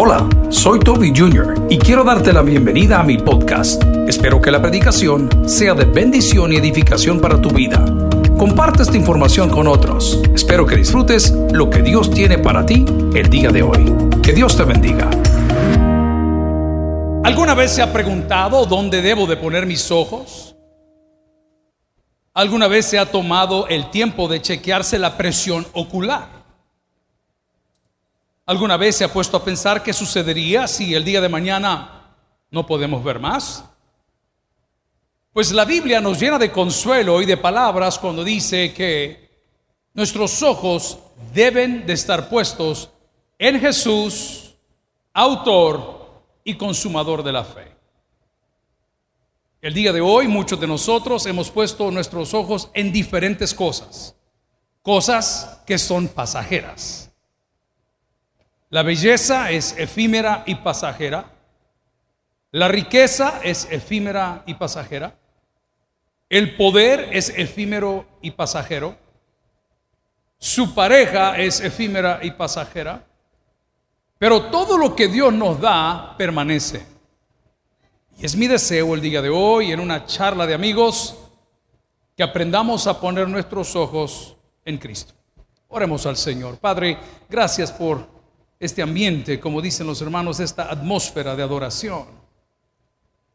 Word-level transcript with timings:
Hola, 0.00 0.28
soy 0.48 0.78
Toby 0.78 1.12
Jr. 1.12 1.66
y 1.68 1.76
quiero 1.76 2.04
darte 2.04 2.32
la 2.32 2.42
bienvenida 2.42 3.00
a 3.00 3.02
mi 3.02 3.18
podcast. 3.18 3.82
Espero 4.06 4.40
que 4.40 4.52
la 4.52 4.62
predicación 4.62 5.28
sea 5.48 5.74
de 5.74 5.86
bendición 5.86 6.52
y 6.52 6.56
edificación 6.56 7.20
para 7.20 7.42
tu 7.42 7.50
vida. 7.50 7.84
Comparte 8.38 8.84
esta 8.84 8.96
información 8.96 9.50
con 9.50 9.66
otros. 9.66 10.22
Espero 10.32 10.66
que 10.66 10.76
disfrutes 10.76 11.32
lo 11.50 11.68
que 11.68 11.82
Dios 11.82 12.12
tiene 12.12 12.38
para 12.38 12.64
ti 12.64 12.84
el 13.12 13.28
día 13.28 13.50
de 13.50 13.64
hoy. 13.64 13.92
Que 14.22 14.32
Dios 14.32 14.56
te 14.56 14.62
bendiga. 14.62 15.10
¿Alguna 17.24 17.54
vez 17.56 17.72
se 17.72 17.82
ha 17.82 17.92
preguntado 17.92 18.66
dónde 18.66 19.02
debo 19.02 19.26
de 19.26 19.36
poner 19.36 19.66
mis 19.66 19.90
ojos? 19.90 20.54
¿Alguna 22.34 22.68
vez 22.68 22.86
se 22.86 23.00
ha 23.00 23.06
tomado 23.06 23.66
el 23.66 23.90
tiempo 23.90 24.28
de 24.28 24.40
chequearse 24.40 24.96
la 24.96 25.16
presión 25.16 25.66
ocular? 25.72 26.37
¿Alguna 28.48 28.78
vez 28.78 28.96
se 28.96 29.04
ha 29.04 29.12
puesto 29.12 29.36
a 29.36 29.44
pensar 29.44 29.82
qué 29.82 29.92
sucedería 29.92 30.66
si 30.66 30.94
el 30.94 31.04
día 31.04 31.20
de 31.20 31.28
mañana 31.28 32.14
no 32.50 32.66
podemos 32.66 33.04
ver 33.04 33.18
más? 33.18 33.62
Pues 35.34 35.52
la 35.52 35.66
Biblia 35.66 36.00
nos 36.00 36.18
llena 36.18 36.38
de 36.38 36.50
consuelo 36.50 37.20
y 37.20 37.26
de 37.26 37.36
palabras 37.36 37.98
cuando 37.98 38.24
dice 38.24 38.72
que 38.72 39.28
nuestros 39.92 40.42
ojos 40.42 40.98
deben 41.34 41.84
de 41.86 41.92
estar 41.92 42.30
puestos 42.30 42.88
en 43.38 43.60
Jesús, 43.60 44.54
autor 45.12 46.22
y 46.42 46.54
consumador 46.54 47.22
de 47.22 47.32
la 47.32 47.44
fe. 47.44 47.70
El 49.60 49.74
día 49.74 49.92
de 49.92 50.00
hoy 50.00 50.26
muchos 50.26 50.58
de 50.58 50.66
nosotros 50.66 51.26
hemos 51.26 51.50
puesto 51.50 51.90
nuestros 51.90 52.32
ojos 52.32 52.70
en 52.72 52.92
diferentes 52.92 53.52
cosas, 53.52 54.16
cosas 54.80 55.60
que 55.66 55.76
son 55.76 56.08
pasajeras. 56.08 57.07
La 58.70 58.82
belleza 58.82 59.50
es 59.50 59.74
efímera 59.78 60.42
y 60.46 60.56
pasajera. 60.56 61.32
La 62.50 62.68
riqueza 62.68 63.40
es 63.42 63.66
efímera 63.70 64.42
y 64.46 64.54
pasajera. 64.54 65.18
El 66.28 66.56
poder 66.56 67.08
es 67.12 67.30
efímero 67.30 68.06
y 68.20 68.32
pasajero. 68.32 68.96
Su 70.38 70.74
pareja 70.74 71.38
es 71.38 71.60
efímera 71.60 72.20
y 72.22 72.32
pasajera. 72.32 73.06
Pero 74.18 74.50
todo 74.50 74.76
lo 74.76 74.94
que 74.94 75.08
Dios 75.08 75.32
nos 75.32 75.60
da 75.60 76.14
permanece. 76.18 76.84
Y 78.18 78.26
es 78.26 78.36
mi 78.36 78.48
deseo 78.48 78.94
el 78.94 79.00
día 79.00 79.22
de 79.22 79.30
hoy, 79.30 79.72
en 79.72 79.80
una 79.80 80.04
charla 80.04 80.46
de 80.46 80.54
amigos, 80.54 81.16
que 82.16 82.22
aprendamos 82.22 82.86
a 82.86 83.00
poner 83.00 83.28
nuestros 83.28 83.74
ojos 83.76 84.36
en 84.64 84.76
Cristo. 84.76 85.14
Oremos 85.68 86.04
al 86.04 86.16
Señor. 86.16 86.58
Padre, 86.58 86.98
gracias 87.28 87.70
por 87.70 88.17
este 88.60 88.82
ambiente, 88.82 89.38
como 89.38 89.62
dicen 89.62 89.86
los 89.86 90.02
hermanos, 90.02 90.40
esta 90.40 90.70
atmósfera 90.70 91.36
de 91.36 91.42
adoración. 91.42 92.06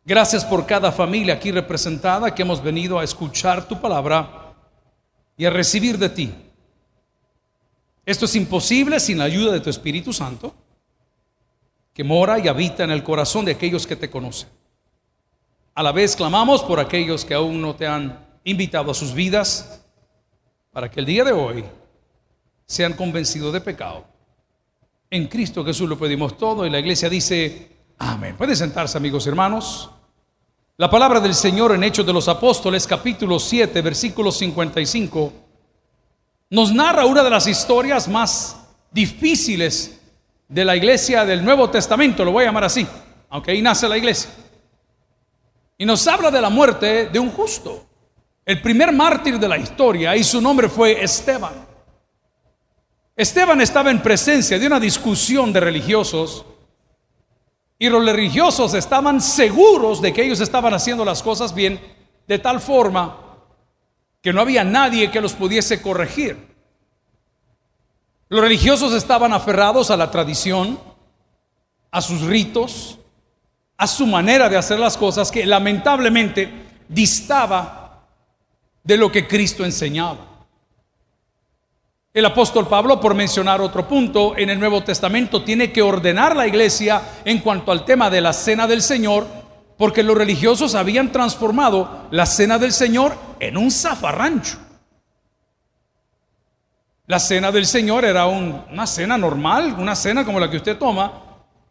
Gracias 0.06 0.44
por 0.44 0.66
cada 0.66 0.92
familia 0.92 1.36
aquí 1.36 1.52
representada 1.52 2.36
que 2.36 2.42
hemos 2.42 2.62
venido 2.62 3.00
a 3.00 3.04
escuchar 3.04 3.68
tu 3.68 3.80
palabra 3.80 4.54
y 5.38 5.46
a 5.46 5.50
recibir 5.50 5.98
de 5.98 6.10
ti. 6.10 6.34
Esto 8.06 8.26
es 8.26 8.36
imposible 8.36 9.00
sin 9.00 9.18
la 9.18 9.24
ayuda 9.24 9.54
de 9.54 9.62
tu 9.62 9.70
Espíritu 9.70 10.12
Santo, 10.12 10.54
que 11.94 12.04
mora 12.04 12.38
y 12.38 12.50
habita 12.50 12.84
en 12.84 12.92
el 12.92 13.04
corazón 13.04 13.46
de 13.46 13.54
aquellos 13.54 13.88
que 13.88 13.96
te 13.96 14.10
conocen. 14.10 14.50
A 15.74 15.82
la 15.82 15.94
vez 15.94 16.18
clamamos 16.18 16.62
por 16.64 16.82
aquellos 16.82 17.24
que 17.24 17.34
aún 17.34 17.62
no 17.62 17.76
te 17.76 17.88
han 17.88 18.28
invitado 18.44 18.92
a 18.92 18.94
sus 18.94 19.14
vidas, 19.14 19.86
para 20.74 20.92
que 20.92 21.00
el 21.00 21.06
día 21.06 21.24
de 21.24 21.32
hoy 21.32 21.64
sean 22.66 22.94
convencidos 22.94 23.54
de 23.54 23.62
pecado 23.62 24.13
en 25.14 25.28
Cristo 25.28 25.64
Jesús 25.64 25.88
lo 25.88 25.96
pedimos 25.96 26.36
todo 26.40 26.66
y 26.66 26.72
la 26.72 26.80
iglesia 26.80 27.08
dice, 27.08 27.70
amén. 28.00 28.36
Puede 28.36 28.56
sentarse 28.56 28.98
amigos 28.98 29.28
hermanos. 29.28 29.92
La 30.78 30.90
palabra 30.90 31.20
del 31.20 31.36
Señor 31.36 31.72
en 31.76 31.84
Hechos 31.84 32.04
de 32.04 32.12
los 32.12 32.28
Apóstoles 32.28 32.88
capítulo 32.88 33.38
7 33.38 33.80
versículo 33.84 34.32
55 34.32 35.34
nos 36.50 36.74
narra 36.74 37.06
una 37.06 37.24
de 37.24 37.30
las 37.30 37.46
historias 37.46 38.08
más 38.08 38.58
difíciles 38.90 40.00
de 40.48 40.66
la 40.66 40.76
iglesia 40.76 41.26
del 41.26 41.46
Nuevo 41.46 41.70
Testamento, 41.70 42.26
lo 42.26 42.32
voy 42.32 42.46
a 42.46 42.48
llamar 42.48 42.64
así, 42.64 42.88
aunque 43.30 43.52
ahí 43.52 43.62
nace 43.62 43.88
la 43.88 43.98
iglesia. 43.98 44.32
Y 45.78 45.86
nos 45.86 46.08
habla 46.08 46.32
de 46.32 46.42
la 46.42 46.50
muerte 46.50 47.10
de 47.10 47.20
un 47.20 47.30
justo, 47.30 47.86
el 48.44 48.60
primer 48.64 48.92
mártir 48.92 49.40
de 49.40 49.48
la 49.48 49.60
historia, 49.60 50.16
y 50.16 50.24
su 50.24 50.42
nombre 50.42 50.70
fue 50.70 51.04
Esteban. 51.04 51.73
Esteban 53.16 53.62
estaba 53.62 53.92
en 53.92 54.02
presencia 54.02 54.58
de 54.58 54.66
una 54.66 54.80
discusión 54.80 55.54
de 55.54 55.60
religiosos 55.60 56.46
y 57.78 57.90
los 57.90 58.04
religiosos 58.04 58.74
estaban 58.74 59.22
seguros 59.22 60.02
de 60.02 60.14
que 60.14 60.24
ellos 60.24 60.40
estaban 60.40 60.74
haciendo 60.74 61.06
las 61.06 61.22
cosas 61.22 61.54
bien 61.54 61.80
de 62.28 62.40
tal 62.40 62.60
forma 62.60 63.20
que 64.22 64.34
no 64.34 64.42
había 64.42 64.64
nadie 64.64 65.12
que 65.12 65.22
los 65.22 65.34
pudiese 65.34 65.82
corregir. 65.82 66.38
Los 68.30 68.42
religiosos 68.42 68.94
estaban 68.94 69.34
aferrados 69.34 69.92
a 69.92 69.98
la 69.98 70.10
tradición, 70.10 70.80
a 71.92 72.02
sus 72.02 72.22
ritos, 72.22 72.98
a 73.78 73.86
su 73.86 74.08
manera 74.08 74.50
de 74.50 74.58
hacer 74.58 74.80
las 74.80 74.98
cosas 74.98 75.30
que 75.30 75.46
lamentablemente 75.46 76.52
distaba 76.88 78.08
de 78.84 78.98
lo 78.98 79.12
que 79.12 79.28
Cristo 79.28 79.64
enseñaba. 79.66 80.33
El 82.14 82.26
apóstol 82.26 82.68
Pablo, 82.68 83.00
por 83.00 83.16
mencionar 83.16 83.60
otro 83.60 83.88
punto, 83.88 84.38
en 84.38 84.52
el 84.52 84.60
Nuevo 84.60 84.84
Testamento 84.84 85.44
tiene 85.44 85.72
que 85.72 85.82
ordenar 85.82 86.36
la 86.36 86.46
iglesia 86.46 87.02
en 87.26 87.40
cuanto 87.40 87.72
al 87.72 87.86
tema 87.86 88.12
de 88.12 88.22
la 88.22 88.34
cena 88.34 88.68
del 88.68 88.84
Señor, 88.84 89.26
porque 89.80 90.04
los 90.04 90.16
religiosos 90.16 90.76
habían 90.76 91.12
transformado 91.12 92.06
la 92.12 92.28
cena 92.28 92.60
del 92.60 92.72
Señor 92.72 93.16
en 93.40 93.58
un 93.58 93.72
zafarrancho. 93.72 94.60
La 97.08 97.20
cena 97.20 97.52
del 97.52 97.66
Señor 97.66 98.06
era 98.06 98.28
una 98.28 98.86
cena 98.86 99.18
normal, 99.18 99.76
una 99.80 99.96
cena 99.96 100.24
como 100.24 100.40
la 100.40 100.52
que 100.52 100.58
usted 100.58 100.78
toma, 100.78 101.14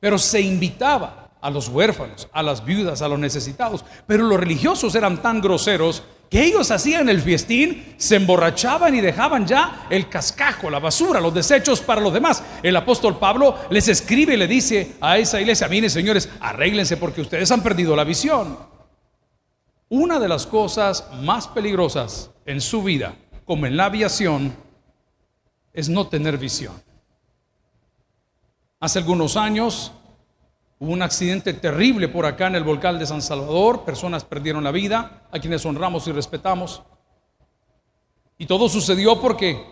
pero 0.00 0.19
se 0.19 0.41
invitaba 0.41 1.30
a 1.41 1.50
los 1.50 1.69
huérfanos, 1.69 2.28
a 2.32 2.42
las 2.42 2.64
viudas, 2.64 3.00
a 3.00 3.06
los 3.06 3.19
necesitados. 3.20 3.84
Pero 4.09 4.24
los 4.24 4.41
religiosos 4.41 4.92
eran 4.97 5.22
tan 5.22 5.41
groseros 5.41 6.03
que 6.32 6.43
ellos 6.43 6.70
hacían 6.70 7.10
el 7.10 7.20
fiestín, 7.20 7.94
se 7.98 8.16
emborrachaban 8.16 8.94
y 8.94 9.03
dejaban 9.03 9.47
ya 9.47 9.87
el 9.91 10.09
cascajo, 10.09 10.70
la 10.70 10.78
basura, 10.78 11.20
los 11.20 11.34
desechos 11.34 11.82
para 11.82 12.00
los 12.00 12.10
demás. 12.10 12.43
El 12.62 12.75
apóstol 12.75 13.19
Pablo 13.19 13.54
les 13.69 13.87
escribe 13.88 14.32
y 14.32 14.37
le 14.38 14.48
dice 14.48 14.92
a 15.03 15.19
esa 15.19 15.38
iglesia, 15.42 15.69
miren 15.69 15.91
señores, 15.91 16.31
arréglense 16.41 16.97
porque 16.97 17.21
ustedes 17.21 17.50
han 17.50 17.62
perdido 17.62 17.94
la 17.94 18.04
visión. 18.04 18.56
Una 19.91 20.19
de 20.19 20.26
las 20.26 20.47
cosas 20.47 21.06
más 21.21 21.48
peligrosas 21.48 22.31
en 22.47 22.62
su 22.62 22.82
vida, 22.82 23.15
como 23.44 23.66
en 23.66 23.76
la 23.76 23.84
aviación, 23.84 24.56
es 25.75 25.91
no 25.91 26.06
tener 26.06 26.38
visión. 26.38 26.72
Hace 28.81 29.00
algunos 29.00 29.37
años 29.37 29.92
Hubo 30.82 30.94
un 30.94 31.03
accidente 31.03 31.53
terrible 31.53 32.09
por 32.09 32.26
acá 32.26 32.48
en 32.48 32.56
el 32.56 32.65
volcán 32.65 32.98
de 32.98 33.06
San 33.06 33.22
Salvador, 33.22 33.84
personas 33.84 34.25
perdieron 34.25 34.65
la 34.65 34.72
vida, 34.72 35.28
a 35.31 35.38
quienes 35.38 35.65
honramos 35.65 36.09
y 36.09 36.10
respetamos. 36.10 36.82
Y 38.37 38.47
todo 38.47 38.69
sucedió 38.69 39.21
porque 39.21 39.65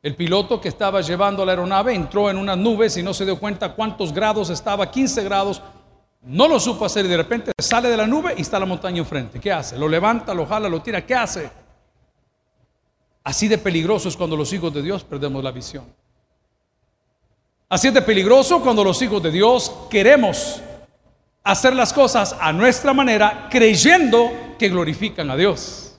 el 0.00 0.14
piloto 0.14 0.60
que 0.60 0.68
estaba 0.68 1.00
llevando 1.00 1.44
la 1.44 1.50
aeronave 1.50 1.96
entró 1.96 2.30
en 2.30 2.36
unas 2.36 2.56
nubes 2.56 2.96
y 2.96 3.02
no 3.02 3.12
se 3.12 3.24
dio 3.24 3.36
cuenta 3.36 3.74
cuántos 3.74 4.12
grados 4.12 4.48
estaba, 4.50 4.88
15 4.88 5.24
grados, 5.24 5.60
no 6.22 6.46
lo 6.46 6.60
supo 6.60 6.84
hacer 6.84 7.04
y 7.04 7.08
de 7.08 7.16
repente 7.16 7.50
sale 7.58 7.88
de 7.88 7.96
la 7.96 8.06
nube 8.06 8.32
y 8.38 8.42
está 8.42 8.60
la 8.60 8.66
montaña 8.66 8.98
enfrente. 8.98 9.40
¿Qué 9.40 9.50
hace? 9.50 9.76
Lo 9.76 9.88
levanta, 9.88 10.32
lo 10.34 10.46
jala, 10.46 10.68
lo 10.68 10.80
tira, 10.80 11.04
¿qué 11.04 11.16
hace? 11.16 11.50
Así 13.24 13.48
de 13.48 13.58
peligroso 13.58 14.08
es 14.08 14.16
cuando 14.16 14.36
los 14.36 14.52
hijos 14.52 14.72
de 14.72 14.82
Dios 14.82 15.02
perdemos 15.02 15.42
la 15.42 15.50
visión. 15.50 15.84
Así 17.72 17.88
es 17.88 17.98
peligroso 18.02 18.60
cuando 18.60 18.84
los 18.84 19.00
hijos 19.00 19.22
de 19.22 19.30
Dios 19.30 19.72
queremos 19.88 20.60
hacer 21.42 21.74
las 21.74 21.94
cosas 21.94 22.36
a 22.38 22.52
nuestra 22.52 22.92
manera 22.92 23.48
creyendo 23.50 24.30
que 24.58 24.68
glorifican 24.68 25.30
a 25.30 25.36
Dios. 25.36 25.98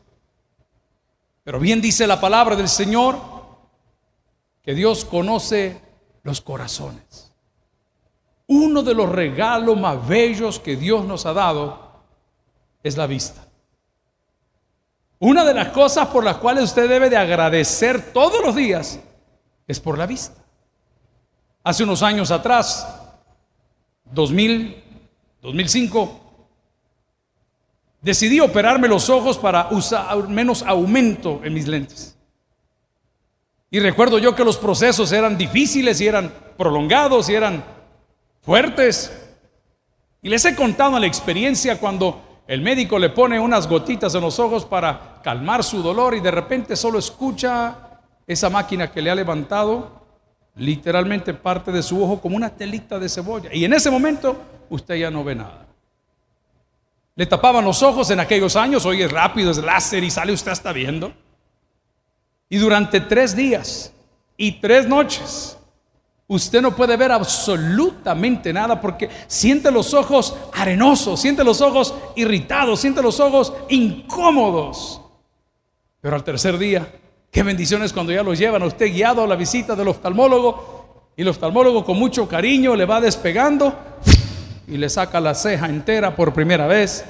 Pero 1.44 1.60
bien 1.60 1.82
dice 1.82 2.06
la 2.06 2.22
palabra 2.22 2.56
del 2.56 2.70
Señor 2.70 3.18
que 4.62 4.76
Dios 4.76 5.04
conoce 5.04 5.82
los 6.22 6.42
corazones. 6.42 7.32
Uno 8.46 8.84
de 8.84 8.94
los 8.94 9.10
regalos 9.10 9.76
más 9.76 10.08
bellos 10.08 10.60
que 10.60 10.76
Dios 10.76 11.04
nos 11.06 11.26
ha 11.26 11.34
dado 11.34 12.04
es 12.84 12.98
la 12.98 13.08
vista. 13.08 13.48
Una 15.18 15.44
de 15.44 15.56
las 15.56 15.70
cosas 15.70 16.08
por 16.10 16.24
las 16.24 16.38
cuales 16.38 16.66
usted 16.66 16.88
debe 16.88 17.10
de 17.10 17.18
agradecer 17.18 18.14
todos 18.14 18.44
los 18.44 18.56
días 18.56 19.00
es 19.68 19.80
por 19.80 19.98
la 19.98 20.06
vista. 20.06 20.44
Hace 21.64 21.84
unos 21.84 22.04
años 22.04 22.30
atrás, 22.30 22.86
2000, 24.12 24.84
2005, 25.42 26.20
decidí 28.02 28.42
operarme 28.42 28.90
los 28.90 29.10
ojos 29.10 29.38
para 29.38 29.70
usar 29.72 30.28
menos 30.28 30.62
aumento 30.64 31.40
en 31.44 31.54
mis 31.54 31.68
lentes. 31.68 32.18
Y 33.72 33.80
recuerdo 33.80 34.20
yo 34.20 34.36
que 34.36 34.44
los 34.44 34.58
procesos 34.58 35.14
eran 35.14 35.38
difíciles 35.38 36.02
y 36.02 36.08
eran 36.08 36.34
prolongados 36.58 37.30
y 37.30 37.36
eran 37.36 37.64
fuertes. 38.42 39.12
Y 40.22 40.28
les 40.28 40.44
he 40.44 40.56
contado 40.56 41.00
la 41.00 41.08
experiencia 41.08 41.80
cuando 41.80 42.44
el 42.46 42.62
médico 42.62 43.00
le 43.00 43.10
pone 43.10 43.40
unas 43.40 43.70
gotitas 43.70 44.14
en 44.16 44.22
los 44.22 44.38
ojos 44.38 44.66
para 44.66 45.22
calmar 45.24 45.64
su 45.64 45.82
dolor 45.82 46.14
y 46.14 46.20
de 46.20 46.30
repente 46.30 46.76
solo 46.76 47.00
escucha 47.00 48.02
esa 48.28 48.50
máquina 48.50 48.92
que 48.92 49.02
le 49.02 49.10
ha 49.10 49.16
levantado 49.16 50.03
literalmente 50.56 51.34
parte 51.34 51.72
de 51.72 51.82
su 51.82 52.02
ojo 52.04 52.22
como 52.22 52.36
una 52.36 52.50
telita 52.50 53.00
de 53.00 53.10
cebolla. 53.10 53.50
Y 53.54 53.66
en 53.66 53.74
ese 53.74 53.90
momento 53.90 54.38
usted 54.70 54.96
ya 54.96 55.10
no 55.10 55.24
ve 55.24 55.36
nada. 55.36 55.66
Le 57.16 57.26
tapaban 57.26 57.64
los 57.64 57.84
ojos 57.84 58.10
en 58.10 58.20
aquellos 58.20 58.56
años, 58.56 58.86
hoy 58.86 59.04
es 59.04 59.12
rápido, 59.12 59.52
es 59.52 59.58
láser 59.58 60.04
y 60.04 60.10
sale 60.10 60.34
usted 60.34 60.52
hasta 60.52 60.74
viendo. 60.74 61.14
Y 62.50 62.58
durante 62.58 63.00
tres 63.00 63.36
días 63.36 63.94
y 64.36 64.54
tres 64.54 64.88
noches, 64.88 65.58
usted 66.28 66.62
no 66.62 66.76
puede 66.76 66.98
ver 66.98 67.12
absolutamente 67.12 68.52
nada 68.52 68.82
porque 68.82 69.10
siente 69.28 69.72
los 69.72 69.94
ojos 69.94 70.36
arenosos, 70.54 71.20
siente 71.20 71.44
los 71.44 71.62
ojos 71.62 71.94
irritados, 72.16 72.80
siente 72.80 73.02
los 73.02 73.20
ojos 73.20 73.54
incómodos. 73.70 75.02
Pero 76.02 76.16
al 76.16 76.24
tercer 76.24 76.58
día, 76.58 76.92
qué 77.34 77.42
bendiciones 77.42 77.92
cuando 77.92 78.14
ya 78.14 78.22
lo 78.22 78.36
llevan 78.36 78.62
a 78.62 78.68
usted 78.68 78.94
guiado 78.94 79.24
a 79.24 79.28
la 79.28 79.36
visita 79.36 79.76
del 79.76 79.88
oftalmólogo 79.88 81.12
y 81.18 81.24
el 81.24 81.28
oftalmólogo 81.28 81.84
con 81.84 81.98
mucho 81.98 82.28
cariño 82.28 82.76
le 82.76 82.86
va 82.86 83.02
despegando 83.02 83.76
y 84.68 84.78
le 84.78 84.88
saca 84.88 85.20
la 85.20 85.34
ceja 85.34 85.68
entera 85.68 86.16
por 86.16 86.32
primera 86.32 86.68
vez 86.68 87.04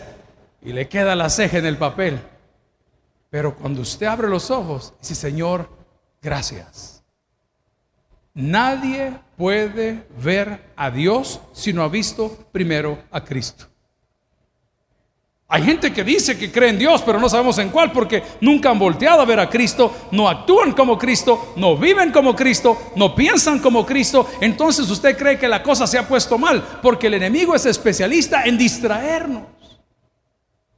y 0.61 0.71
le 0.71 0.87
queda 0.87 1.13
la 1.13 1.29
ceja 1.29 1.57
en 1.57 1.65
el 1.65 1.77
papel. 1.77 2.21
Pero 3.29 3.53
cuando 3.55 3.81
usted 3.81 4.05
abre 4.05 4.29
los 4.29 4.49
ojos, 4.49 4.93
dice, 5.01 5.13
Señor, 5.13 5.69
gracias. 6.21 7.03
Nadie 8.33 9.13
puede 9.35 10.05
ver 10.23 10.71
a 10.77 10.89
Dios 10.89 11.41
si 11.51 11.73
no 11.73 11.83
ha 11.83 11.89
visto 11.89 12.47
primero 12.53 12.97
a 13.11 13.25
Cristo. 13.25 13.72
Hay 15.53 15.61
gente 15.61 15.93
que 15.93 16.03
dice 16.03 16.35
que 16.35 16.51
cree 16.51 16.69
en 16.69 16.79
Dios, 16.79 17.03
pero 17.05 17.19
no 17.19 17.29
sabemos 17.29 17.59
en 17.59 17.69
cuál, 17.69 17.91
porque 17.91 18.23
nunca 18.41 18.71
han 18.71 18.79
volteado 18.79 19.21
a 19.21 19.25
ver 19.25 19.39
a 19.39 19.47
Cristo, 19.47 20.07
no 20.09 20.27
actúan 20.27 20.71
como 20.71 20.97
Cristo, 20.97 21.53
no 21.57 21.77
viven 21.77 22.11
como 22.11 22.35
Cristo, 22.35 22.75
no 22.95 23.13
piensan 23.13 23.59
como 23.59 23.85
Cristo. 23.85 24.27
Entonces 24.41 24.89
usted 24.89 25.15
cree 25.15 25.37
que 25.37 25.47
la 25.47 25.61
cosa 25.61 25.85
se 25.85 25.99
ha 25.99 26.07
puesto 26.07 26.39
mal, 26.39 26.79
porque 26.81 27.05
el 27.05 27.13
enemigo 27.13 27.53
es 27.53 27.67
especialista 27.67 28.45
en 28.45 28.57
distraernos. 28.57 29.43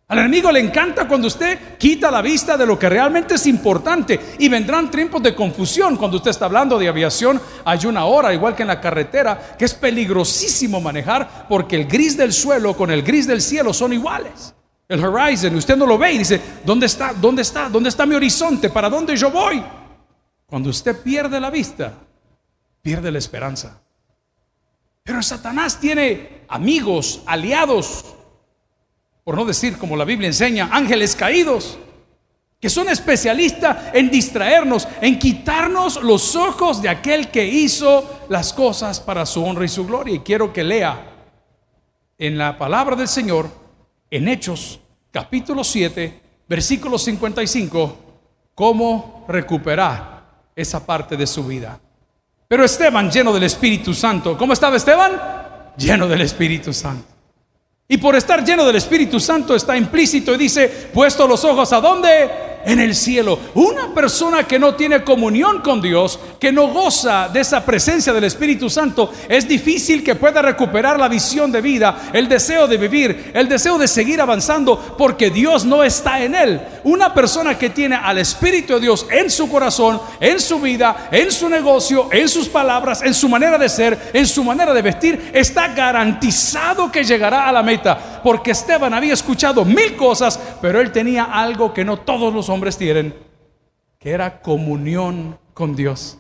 Al 0.10 0.20
enemigo 0.20 0.52
le 0.52 0.60
encanta 0.60 1.08
cuando 1.08 1.30
usted 1.30 1.78
quita 1.78 2.12
la 2.12 2.22
vista 2.22 2.58
de 2.58 2.66
lo 2.66 2.78
que 2.78 2.90
realmente 2.90 3.36
es 3.36 3.48
importante 3.48 4.20
y 4.40 4.50
vendrán 4.50 4.92
tiempos 4.92 5.24
de 5.24 5.34
confusión 5.34 5.96
cuando 5.96 6.18
usted 6.18 6.32
está 6.32 6.48
hablando 6.48 6.78
de 6.78 6.90
aviación. 6.90 7.40
Hay 7.64 7.86
una 7.86 8.04
hora, 8.04 8.34
igual 8.34 8.54
que 8.54 8.64
en 8.64 8.68
la 8.68 8.82
carretera, 8.82 9.56
que 9.58 9.64
es 9.64 9.74
peligrosísimo 9.74 10.82
manejar 10.82 11.48
porque 11.48 11.78
el 11.78 11.86
gris 11.86 12.18
del 12.18 12.34
suelo 12.34 12.76
con 12.76 12.92
el 12.92 13.04
gris 13.04 13.26
del 13.26 13.42
cielo 13.42 13.74
son 13.74 13.94
iguales. 13.94 14.54
El 14.88 15.04
horizon, 15.04 15.56
usted 15.56 15.76
no 15.76 15.88
lo 15.88 15.98
ve 15.98 16.14
y 16.14 16.18
dice, 16.20 16.40
¿dónde 16.64 16.86
está? 16.86 17.14
¿Dónde 17.14 17.42
está? 17.42 17.70
¿Dónde 17.70 17.90
está 17.90 18.06
mi 18.06 18.16
horizonte? 18.16 18.70
¿Para 18.70 18.90
dónde 18.90 19.16
yo 19.18 19.32
voy? 19.32 19.64
Cuando 20.46 20.70
usted 20.70 21.02
pierde 21.02 21.40
la 21.40 21.50
vista, 21.50 21.94
pierde 22.82 23.12
la 23.12 23.18
esperanza. 23.18 23.82
Pero 25.04 25.24
Satanás 25.24 25.80
tiene 25.80 26.44
amigos, 26.48 27.22
aliados, 27.26 28.06
por 29.24 29.36
no 29.36 29.46
decir 29.46 29.78
como 29.80 29.98
la 29.98 30.06
Biblia 30.06 30.28
enseña, 30.28 30.70
ángeles 30.72 31.16
caídos, 31.16 31.80
que 32.60 32.70
son 32.70 32.88
especialistas 32.88 33.92
en 33.94 34.12
distraernos, 34.12 34.88
en 35.02 35.18
quitarnos 35.18 36.02
los 36.04 36.36
ojos 36.36 36.82
de 36.82 36.90
aquel 36.90 37.30
que 37.32 37.44
hizo 37.46 38.26
las 38.30 38.54
cosas 38.54 39.00
para 39.00 39.26
su 39.26 39.44
honra 39.44 39.66
y 39.66 39.70
su 39.70 39.86
gloria. 39.86 40.16
Y 40.16 40.20
quiero 40.20 40.54
que 40.54 40.64
lea 40.64 41.12
en 42.20 42.38
la 42.38 42.58
palabra 42.58 42.96
del 42.96 43.08
Señor 43.08 43.65
en 44.16 44.30
Hechos 44.30 44.80
capítulo 45.12 45.62
7, 45.62 46.22
versículo 46.48 46.98
55, 46.98 47.98
cómo 48.56 49.26
recuperar 49.28 50.24
esa 50.56 50.86
parte 50.86 51.18
de 51.18 51.28
su 51.28 51.44
vida. 51.46 51.78
Pero 52.48 52.64
Esteban, 52.64 53.12
lleno 53.12 53.34
del 53.34 53.44
Espíritu 53.44 53.94
Santo, 53.94 54.38
¿cómo 54.38 54.54
estaba 54.54 54.78
Esteban? 54.78 55.12
Lleno 55.76 56.08
del 56.08 56.22
Espíritu 56.22 56.72
Santo. 56.72 57.08
Y 57.90 57.98
por 57.98 58.16
estar 58.16 58.44
lleno 58.46 58.66
del 58.66 58.78
Espíritu 58.78 59.20
Santo 59.20 59.54
está 59.54 59.76
implícito 59.76 60.34
y 60.34 60.38
dice, 60.38 60.90
puesto 60.94 61.28
los 61.28 61.44
ojos 61.44 61.74
a 61.74 61.82
dónde? 61.82 62.55
En 62.66 62.80
el 62.80 62.96
cielo. 62.96 63.40
Una 63.54 63.94
persona 63.94 64.44
que 64.44 64.60
no 64.60 64.76
tiene 64.76 65.04
comunión 65.04 65.62
con 65.62 65.82
Dios, 65.82 66.20
que 66.40 66.52
no 66.52 66.68
goza 66.68 67.30
de 67.30 67.42
esa 67.42 67.64
presencia 67.66 68.12
del 68.12 68.26
Espíritu 68.26 68.70
Santo, 68.70 69.12
es 69.30 69.48
difícil 69.48 70.04
que 70.04 70.16
pueda 70.16 70.42
recuperar 70.42 71.00
la 71.00 71.08
visión 71.08 71.52
de 71.52 71.62
vida, 71.62 72.10
el 72.12 72.28
deseo 72.28 72.68
de 72.68 72.78
vivir, 72.78 73.32
el 73.34 73.48
deseo 73.48 73.78
de 73.78 73.88
seguir 73.88 74.20
avanzando, 74.20 74.96
porque 74.98 75.30
Dios 75.30 75.66
no 75.66 75.84
está 75.84 76.22
en 76.22 76.36
él. 76.36 76.62
Una 76.84 77.14
persona 77.14 77.58
que 77.58 77.70
tiene 77.70 77.96
al 77.96 78.18
Espíritu 78.18 78.74
de 78.74 78.82
Dios 78.82 79.06
en 79.10 79.30
su 79.30 79.50
corazón, 79.50 80.02
en 80.20 80.40
su 80.40 80.60
vida, 80.60 81.10
en 81.12 81.32
su 81.32 81.48
negocio, 81.50 82.10
en 82.12 82.28
sus 82.28 82.48
palabras, 82.48 83.02
en 83.02 83.14
su 83.14 83.30
manera 83.30 83.58
de 83.58 83.70
ser, 83.70 84.12
en 84.14 84.26
su 84.26 84.44
manera 84.44 84.74
de 84.74 84.82
vestir, 84.82 85.32
está 85.34 85.70
garantizado 85.70 86.92
que 86.92 87.04
llegará 87.04 87.48
a 87.48 87.52
la 87.52 87.64
meta. 87.64 88.15
Porque 88.26 88.50
Esteban 88.50 88.92
había 88.92 89.14
escuchado 89.14 89.64
mil 89.64 89.96
cosas, 89.96 90.40
pero 90.60 90.82
él 90.82 90.92
tenía 90.92 91.26
algo 91.26 91.72
que 91.72 91.86
no 91.86 92.00
todos 92.00 92.34
los 92.34 92.50
hombres 92.50 92.76
tienen, 92.76 93.14
que 94.00 94.10
era 94.10 94.42
comunión 94.42 95.38
con 95.54 95.76
Dios. 95.76 96.18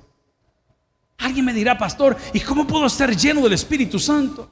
Alguien 1.18 1.46
me 1.46 1.52
dirá, 1.52 1.80
pastor, 1.80 2.16
¿y 2.32 2.42
cómo 2.42 2.68
puedo 2.68 2.86
estar 2.86 3.10
lleno 3.10 3.42
del 3.42 3.54
Espíritu 3.54 3.98
Santo? 3.98 4.48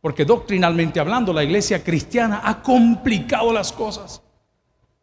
Porque 0.00 0.24
doctrinalmente 0.24 1.00
hablando, 1.00 1.32
la 1.32 1.42
iglesia 1.42 1.82
cristiana 1.82 2.42
ha 2.44 2.62
complicado 2.62 3.52
las 3.52 3.72
cosas. 3.72 4.21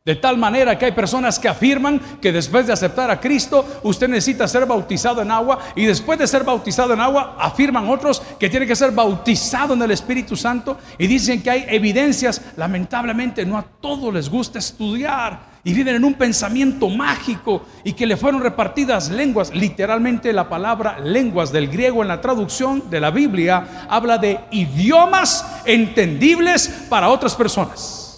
De 0.09 0.15
tal 0.15 0.39
manera 0.39 0.75
que 0.75 0.85
hay 0.85 0.91
personas 0.91 1.37
que 1.37 1.47
afirman 1.47 2.01
que 2.19 2.31
después 2.31 2.65
de 2.65 2.73
aceptar 2.73 3.11
a 3.11 3.19
Cristo, 3.19 3.63
usted 3.83 4.07
necesita 4.07 4.47
ser 4.47 4.65
bautizado 4.65 5.21
en 5.21 5.29
agua 5.29 5.59
y 5.75 5.85
después 5.85 6.17
de 6.17 6.25
ser 6.25 6.43
bautizado 6.43 6.95
en 6.95 6.99
agua, 6.99 7.35
afirman 7.37 7.87
otros 7.87 8.19
que 8.39 8.49
tiene 8.49 8.65
que 8.65 8.75
ser 8.75 8.89
bautizado 8.89 9.75
en 9.75 9.83
el 9.83 9.91
Espíritu 9.91 10.35
Santo 10.35 10.79
y 10.97 11.05
dicen 11.05 11.43
que 11.43 11.51
hay 11.51 11.65
evidencias, 11.69 12.41
lamentablemente 12.57 13.45
no 13.45 13.55
a 13.55 13.61
todos 13.61 14.11
les 14.11 14.31
gusta 14.31 14.57
estudiar 14.57 15.41
y 15.63 15.75
viven 15.75 15.97
en 15.97 16.03
un 16.03 16.15
pensamiento 16.15 16.89
mágico 16.89 17.67
y 17.83 17.93
que 17.93 18.07
le 18.07 18.17
fueron 18.17 18.41
repartidas 18.41 19.11
lenguas. 19.11 19.53
Literalmente 19.53 20.33
la 20.33 20.49
palabra 20.49 20.97
lenguas 20.97 21.51
del 21.51 21.67
griego 21.67 22.01
en 22.01 22.07
la 22.07 22.19
traducción 22.19 22.89
de 22.89 22.99
la 22.99 23.11
Biblia 23.11 23.85
habla 23.87 24.17
de 24.17 24.39
idiomas 24.49 25.45
entendibles 25.65 26.67
para 26.89 27.09
otras 27.09 27.35
personas. 27.35 28.08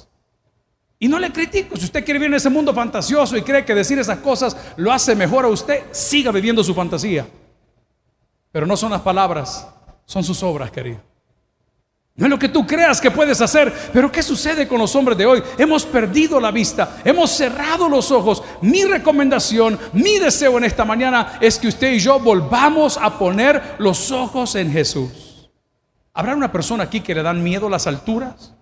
Y 1.03 1.07
no 1.07 1.17
le 1.17 1.31
critico, 1.31 1.75
si 1.75 1.85
usted 1.85 2.05
quiere 2.05 2.19
vivir 2.19 2.31
en 2.31 2.37
ese 2.37 2.51
mundo 2.51 2.75
fantasioso 2.75 3.35
y 3.35 3.41
cree 3.41 3.65
que 3.65 3.73
decir 3.73 3.97
esas 3.97 4.19
cosas 4.19 4.55
lo 4.77 4.91
hace 4.91 5.15
mejor 5.15 5.45
a 5.45 5.47
usted, 5.47 5.85
siga 5.89 6.31
viviendo 6.31 6.63
su 6.63 6.75
fantasía. 6.75 7.27
Pero 8.51 8.67
no 8.67 8.77
son 8.77 8.91
las 8.91 9.01
palabras, 9.01 9.67
son 10.05 10.23
sus 10.23 10.43
obras, 10.43 10.69
querido. 10.69 11.01
No 12.13 12.27
es 12.27 12.29
lo 12.29 12.37
que 12.37 12.49
tú 12.49 12.67
creas 12.67 13.01
que 13.01 13.09
puedes 13.09 13.41
hacer, 13.41 13.73
pero 13.91 14.11
¿qué 14.11 14.21
sucede 14.21 14.67
con 14.67 14.77
los 14.77 14.95
hombres 14.95 15.17
de 15.17 15.25
hoy? 15.25 15.41
Hemos 15.57 15.85
perdido 15.85 16.39
la 16.39 16.51
vista, 16.51 17.01
hemos 17.03 17.31
cerrado 17.31 17.89
los 17.89 18.11
ojos. 18.11 18.43
Mi 18.61 18.83
recomendación, 18.83 19.79
mi 19.93 20.19
deseo 20.19 20.59
en 20.59 20.65
esta 20.65 20.85
mañana 20.85 21.39
es 21.41 21.57
que 21.57 21.69
usted 21.69 21.93
y 21.93 21.99
yo 21.99 22.19
volvamos 22.19 22.99
a 23.01 23.17
poner 23.17 23.77
los 23.79 24.11
ojos 24.11 24.53
en 24.53 24.71
Jesús. 24.71 25.49
¿Habrá 26.13 26.35
una 26.35 26.51
persona 26.51 26.83
aquí 26.83 27.01
que 27.01 27.15
le 27.15 27.23
dan 27.23 27.41
miedo 27.41 27.69
las 27.69 27.87
alturas? 27.87 28.53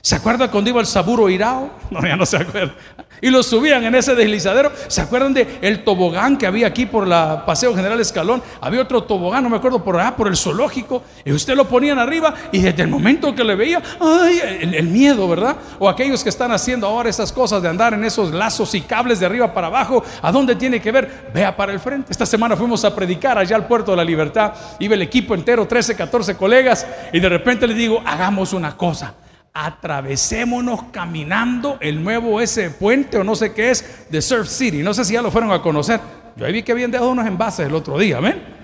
¿Se 0.00 0.14
acuerda 0.14 0.50
cuando 0.50 0.70
iba 0.70 0.80
el 0.80 0.86
Saburo 0.86 1.28
Irao? 1.28 1.70
No, 1.90 2.02
ya 2.06 2.16
no 2.16 2.26
se 2.26 2.36
acuerda. 2.36 2.74
Y 3.22 3.30
lo 3.30 3.42
subían 3.42 3.82
en 3.82 3.94
ese 3.94 4.14
deslizadero. 4.14 4.70
¿Se 4.88 5.00
acuerdan 5.00 5.32
de 5.32 5.58
el 5.62 5.84
tobogán 5.84 6.36
que 6.36 6.46
había 6.46 6.66
aquí 6.66 6.84
por 6.84 7.08
la 7.08 7.46
Paseo 7.46 7.74
General 7.74 7.98
Escalón? 7.98 8.42
Había 8.60 8.82
otro 8.82 9.04
tobogán, 9.04 9.42
no 9.42 9.48
me 9.48 9.56
acuerdo 9.56 9.82
por 9.82 9.98
allá, 9.98 10.14
por 10.14 10.28
el 10.28 10.36
zoológico. 10.36 11.02
Y 11.24 11.32
usted 11.32 11.56
lo 11.56 11.66
ponían 11.66 11.98
arriba 11.98 12.34
y 12.52 12.60
desde 12.60 12.82
el 12.82 12.88
momento 12.88 13.34
que 13.34 13.42
le 13.42 13.54
veía, 13.54 13.82
ay, 14.00 14.40
el, 14.60 14.86
miedo, 14.88 15.26
¿verdad? 15.28 15.56
O 15.78 15.88
aquellos 15.88 16.22
que 16.22 16.28
están 16.28 16.52
haciendo 16.52 16.86
ahora 16.86 17.08
esas 17.08 17.32
cosas 17.32 17.62
de 17.62 17.68
andar 17.68 17.94
en 17.94 18.04
esos 18.04 18.32
lazos 18.32 18.74
y 18.74 18.82
cables 18.82 19.18
de 19.18 19.26
arriba 19.26 19.54
para 19.54 19.68
abajo, 19.68 20.04
¿a 20.20 20.30
dónde 20.30 20.54
tiene 20.54 20.80
que 20.80 20.92
ver? 20.92 21.30
Vea 21.32 21.56
para 21.56 21.72
el 21.72 21.80
frente. 21.80 22.12
Esta 22.12 22.26
semana 22.26 22.54
fuimos 22.54 22.84
a 22.84 22.94
predicar 22.94 23.38
allá 23.38 23.56
al 23.56 23.66
Puerto 23.66 23.92
de 23.92 23.96
la 23.96 24.04
Libertad. 24.04 24.52
Iba 24.78 24.94
el 24.94 25.02
equipo 25.02 25.34
entero, 25.34 25.66
13, 25.66 25.96
14 25.96 26.36
colegas. 26.36 26.86
Y 27.12 27.18
de 27.18 27.28
repente 27.30 27.66
le 27.66 27.74
digo, 27.74 28.02
hagamos 28.04 28.52
una 28.52 28.76
cosa 28.76 29.14
atravesémonos 29.52 30.84
caminando 30.92 31.78
el 31.80 32.02
nuevo 32.02 32.40
ese 32.40 32.70
puente 32.70 33.18
o 33.18 33.24
no 33.24 33.34
sé 33.34 33.52
qué 33.52 33.70
es 33.70 34.06
de 34.10 34.22
Surf 34.22 34.48
City. 34.48 34.82
No 34.82 34.94
sé 34.94 35.04
si 35.04 35.14
ya 35.14 35.22
lo 35.22 35.30
fueron 35.30 35.50
a 35.52 35.60
conocer. 35.60 36.00
Yo 36.36 36.46
ahí 36.46 36.52
vi 36.52 36.62
que 36.62 36.72
habían 36.72 36.90
dejado 36.90 37.10
unos 37.10 37.26
envases 37.26 37.66
el 37.66 37.74
otro 37.74 37.98
día, 37.98 38.20
¿ven? 38.20 38.58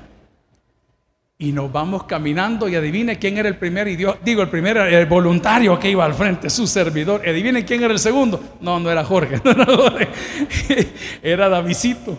Y 1.37 1.50
nos 1.53 1.73
vamos 1.73 2.05
caminando 2.05 2.69
y 2.69 2.76
adivine 2.76 3.19
quién 3.19 3.37
era 3.37 3.49
el 3.49 3.57
primer 3.57 3.88
idiota, 3.88 4.21
digo 4.25 4.41
el 4.41 4.49
primer 4.49 4.76
el 4.76 5.07
voluntario 5.07 5.79
que 5.79 5.91
iba 5.91 6.05
al 6.05 6.14
frente, 6.14 6.49
su 6.49 6.67
servidor. 6.67 7.23
Adivinen 7.26 7.64
quién 7.64 7.83
era 7.83 7.93
el 7.93 7.99
segundo. 7.99 8.41
No, 8.61 8.79
no 8.79 8.88
era 8.91 9.05
Jorge, 9.05 9.41
no 9.45 9.50
era, 9.50 9.64
Jorge. 9.67 10.09
era 11.23 11.49
Davidito. 11.49 12.19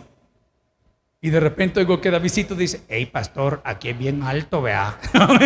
Y 1.25 1.31
de 1.31 1.39
repente 1.39 1.79
oigo 1.79 1.99
que 1.99 2.11
Davidito 2.11 2.53
dice, 2.53 2.83
hey 2.87 3.07
pastor, 3.07 3.59
aquí 3.63 3.89
es 3.89 3.97
bien 3.97 4.21
alto, 4.21 4.61
vea. 4.61 4.99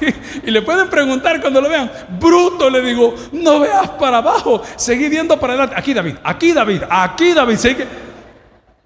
y 0.46 0.50
le 0.52 0.62
pueden 0.62 0.88
preguntar 0.88 1.40
cuando 1.40 1.60
lo 1.60 1.68
vean, 1.68 1.90
bruto, 2.20 2.70
le 2.70 2.80
digo, 2.82 3.12
no 3.32 3.58
veas 3.58 3.88
para 3.98 4.18
abajo, 4.18 4.62
seguí 4.76 5.08
viendo 5.08 5.36
para 5.40 5.54
adelante. 5.54 5.74
Aquí 5.76 5.92
David, 5.92 6.18
aquí 6.22 6.52
David, 6.52 6.82
aquí 6.88 7.34
David. 7.34 7.58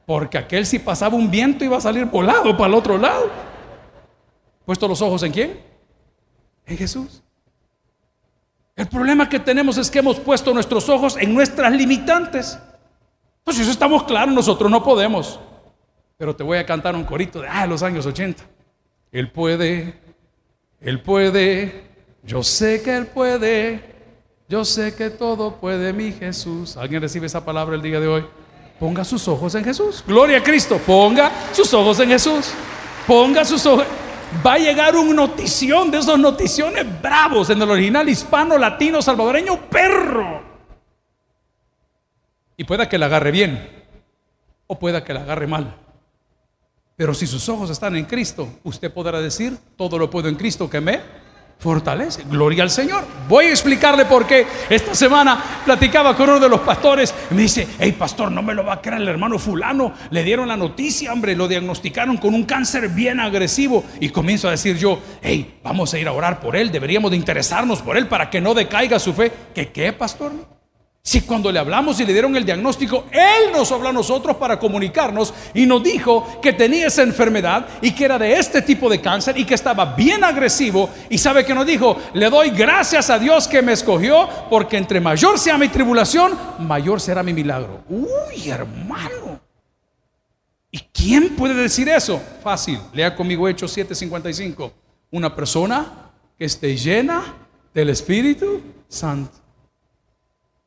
Porque 0.07 0.39
aquel 0.39 0.65
si 0.65 0.79
pasaba 0.79 1.15
un 1.15 1.31
viento 1.31 1.63
iba 1.63 1.77
a 1.77 1.81
salir 1.83 2.07
volado 2.07 2.57
para 2.57 2.69
el 2.69 2.75
otro 2.75 2.97
lado. 2.97 3.29
¿Puesto 4.65 4.89
los 4.89 5.03
ojos 5.03 5.23
en 5.25 5.33
quién? 5.33 5.61
En 6.65 6.79
Jesús. 6.79 7.23
El 8.77 8.87
problema 8.87 9.29
que 9.29 9.39
tenemos 9.39 9.77
es 9.77 9.91
que 9.91 9.99
hemos 9.99 10.19
puesto 10.19 10.55
nuestros 10.55 10.89
ojos 10.89 11.19
en 11.19 11.35
nuestras 11.35 11.71
limitantes. 11.71 12.59
Pues 13.45 13.59
eso 13.59 13.71
estamos 13.71 14.05
claros, 14.05 14.35
nosotros 14.35 14.71
no 14.71 14.83
podemos. 14.83 15.39
Pero 16.23 16.37
te 16.37 16.45
voy 16.45 16.57
a 16.57 16.64
cantar 16.64 16.95
un 16.95 17.02
corito 17.02 17.41
de 17.41 17.49
ah, 17.49 17.67
los 17.67 17.83
años 17.83 18.07
80. 18.07 18.45
Él 19.11 19.33
puede, 19.33 19.93
Él 20.81 21.02
puede, 21.02 21.83
yo 22.23 22.45
sé 22.45 22.81
que 22.81 22.97
Él 22.97 23.09
puede, 23.09 23.83
yo 24.49 24.64
sé 24.64 24.95
que 24.95 25.11
todo 25.11 25.57
puede 25.57 25.93
mi 25.93 26.12
Jesús. 26.12 26.76
¿Alguien 26.76 27.02
recibe 27.02 27.26
esa 27.26 27.45
palabra 27.45 27.75
el 27.75 27.83
día 27.83 27.99
de 27.99 28.07
hoy? 28.07 28.25
Ponga 28.79 29.02
sus 29.02 29.26
ojos 29.26 29.57
en 29.57 29.64
Jesús. 29.64 30.05
Gloria 30.07 30.38
a 30.38 30.43
Cristo. 30.45 30.79
Ponga 30.87 31.33
sus 31.52 31.75
ojos 31.75 31.99
en 31.99 32.11
Jesús. 32.11 32.55
Ponga 33.05 33.45
sus 33.45 33.67
ojos. 33.67 33.85
Va 34.47 34.52
a 34.52 34.59
llegar 34.59 34.95
un 34.95 35.17
notición 35.17 35.91
de 35.91 35.99
esos 35.99 36.21
noticiones 36.21 36.87
bravos 37.02 37.50
en 37.50 37.61
el 37.61 37.69
original 37.69 38.09
hispano, 38.09 38.57
latino, 38.59 39.02
salvadoreño, 39.02 39.62
perro. 39.62 40.41
Y 42.57 42.62
pueda 42.62 42.88
que 42.88 42.97
la 42.97 43.07
agarre 43.07 43.33
bien 43.33 43.69
o 44.69 44.79
pueda 44.79 45.02
que 45.02 45.12
la 45.12 45.23
agarre 45.23 45.49
mal. 45.49 45.82
Pero 47.03 47.15
si 47.15 47.27
sus 47.27 47.49
ojos 47.49 47.69
están 47.69 47.97
en 47.97 48.05
Cristo, 48.05 48.49
usted 48.63 48.93
podrá 48.93 49.21
decir, 49.21 49.59
todo 49.77 49.99
lo 49.99 50.09
puedo 50.09 50.29
en 50.29 50.37
Cristo 50.37 50.71
que 50.71 50.81
me 50.81 51.01
fortalece. 51.59 52.23
Gloria 52.31 52.63
al 52.63 52.71
Señor. 52.71 53.03
Voy 53.29 53.47
a 53.47 53.51
explicarle 53.51 54.05
por 54.05 54.25
qué. 54.25 54.47
Esta 54.71 54.95
semana 54.95 55.37
platicaba 55.65 56.17
con 56.17 56.31
uno 56.31 56.39
de 56.39 56.49
los 56.49 56.61
pastores 56.61 57.13
y 57.29 57.35
me 57.35 57.43
dice, 57.43 57.67
hey 57.81 57.97
pastor, 57.99 58.31
no 58.31 58.41
me 58.41 58.55
lo 58.55 58.65
va 58.65 58.75
a 58.75 58.81
creer 58.81 59.03
el 59.03 59.09
hermano 59.09 59.41
fulano. 59.41 59.93
Le 60.11 60.23
dieron 60.23 60.47
la 60.47 60.57
noticia, 60.57 61.13
hombre, 61.13 61.35
lo 61.35 61.49
diagnosticaron 61.49 62.19
con 62.19 62.35
un 62.35 62.45
cáncer 62.45 62.89
bien 62.91 63.19
agresivo. 63.19 63.83
Y 63.99 64.11
comienzo 64.11 64.47
a 64.47 64.53
decir 64.53 64.79
yo, 64.79 65.01
hey, 65.23 65.59
vamos 65.65 65.93
a 65.95 65.99
ir 65.99 66.07
a 66.07 66.13
orar 66.13 66.39
por 66.39 66.55
él, 66.55 66.71
deberíamos 66.71 67.11
de 67.11 67.17
interesarnos 67.17 67.83
por 67.83 67.97
él 67.97 68.07
para 68.07 68.31
que 68.31 68.41
no 68.41 68.55
decaiga 68.55 69.01
su 69.01 69.13
fe. 69.13 69.33
¿Qué 69.53 69.73
qué, 69.73 69.93
pastor? 69.93 70.31
Si 71.05 71.23
cuando 71.23 71.51
le 71.51 71.59
hablamos 71.59 71.99
y 71.99 72.07
le 72.07 72.13
dieron 72.13 72.37
el 72.37 72.45
diagnóstico, 72.45 73.07
Él 73.11 73.51
nos 73.53 73.73
habló 73.73 73.89
a 73.89 73.93
nosotros 73.93 74.37
para 74.37 74.61
comunicarnos 74.61 75.35
y 75.53 75.67
nos 75.67 75.83
dijo 75.83 76.39
que 76.41 76.53
tenía 76.53 76.87
esa 76.87 77.03
enfermedad 77.03 77.67
y 77.83 77.91
que 77.91 78.05
era 78.05 78.21
de 78.21 78.39
este 78.39 78.63
tipo 78.63 78.89
de 78.89 79.01
cáncer 79.01 79.37
y 79.37 79.45
que 79.45 79.55
estaba 79.55 79.97
bien 79.97 80.23
agresivo. 80.23 80.89
Y 81.11 81.19
sabe 81.19 81.45
que 81.45 81.55
nos 81.57 81.67
dijo, 81.67 81.97
le 82.15 82.31
doy 82.31 82.51
gracias 82.51 83.11
a 83.11 83.19
Dios 83.19 83.49
que 83.49 83.63
me 83.63 83.73
escogió 83.73 84.29
porque 84.49 84.77
entre 84.77 85.01
mayor 85.01 85.41
sea 85.41 85.59
mi 85.59 85.67
tribulación, 85.67 86.39
mayor 86.61 87.01
será 87.01 87.25
mi 87.25 87.33
milagro. 87.33 87.83
Uy, 87.89 88.49
hermano. 88.49 89.41
¿Y 90.71 90.79
quién 90.93 91.35
puede 91.35 91.55
decir 91.55 91.89
eso? 91.89 92.23
Fácil, 92.45 92.79
lea 92.93 93.17
conmigo 93.17 93.49
Hechos 93.49 93.77
7:55. 93.77 94.71
Una 95.11 95.35
persona 95.35 96.13
que 96.39 96.45
esté 96.45 96.77
llena 96.77 97.35
del 97.75 97.91
Espíritu 97.91 98.63
Santo. 98.89 99.42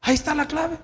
Ahí 0.05 0.13
está 0.13 0.35
la 0.35 0.45
clave. 0.45 0.77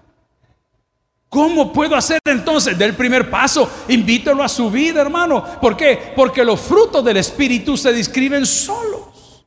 ¿Cómo 1.29 1.71
puedo 1.71 1.95
hacer 1.95 2.19
entonces? 2.25 2.77
Del 2.77 2.95
primer 2.95 3.29
paso, 3.29 3.69
invítelo 3.87 4.43
a 4.43 4.49
su 4.49 4.69
vida, 4.69 4.99
hermano. 4.99 5.43
¿Por 5.61 5.77
qué? 5.77 6.11
Porque 6.15 6.43
los 6.43 6.59
frutos 6.59 7.05
del 7.05 7.17
Espíritu 7.17 7.77
se 7.77 7.93
describen 7.93 8.45
solos. 8.45 9.45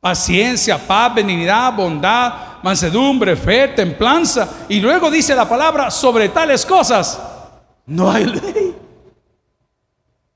Paciencia, 0.00 0.76
paz, 0.76 1.14
benignidad, 1.14 1.72
bondad, 1.72 2.60
mansedumbre, 2.62 3.36
fe, 3.36 3.68
templanza. 3.68 4.66
Y 4.68 4.80
luego 4.80 5.10
dice 5.10 5.34
la 5.34 5.48
palabra, 5.48 5.90
sobre 5.90 6.28
tales 6.28 6.66
cosas 6.66 7.18
no 7.86 8.10
hay 8.10 8.26
ley. 8.26 8.74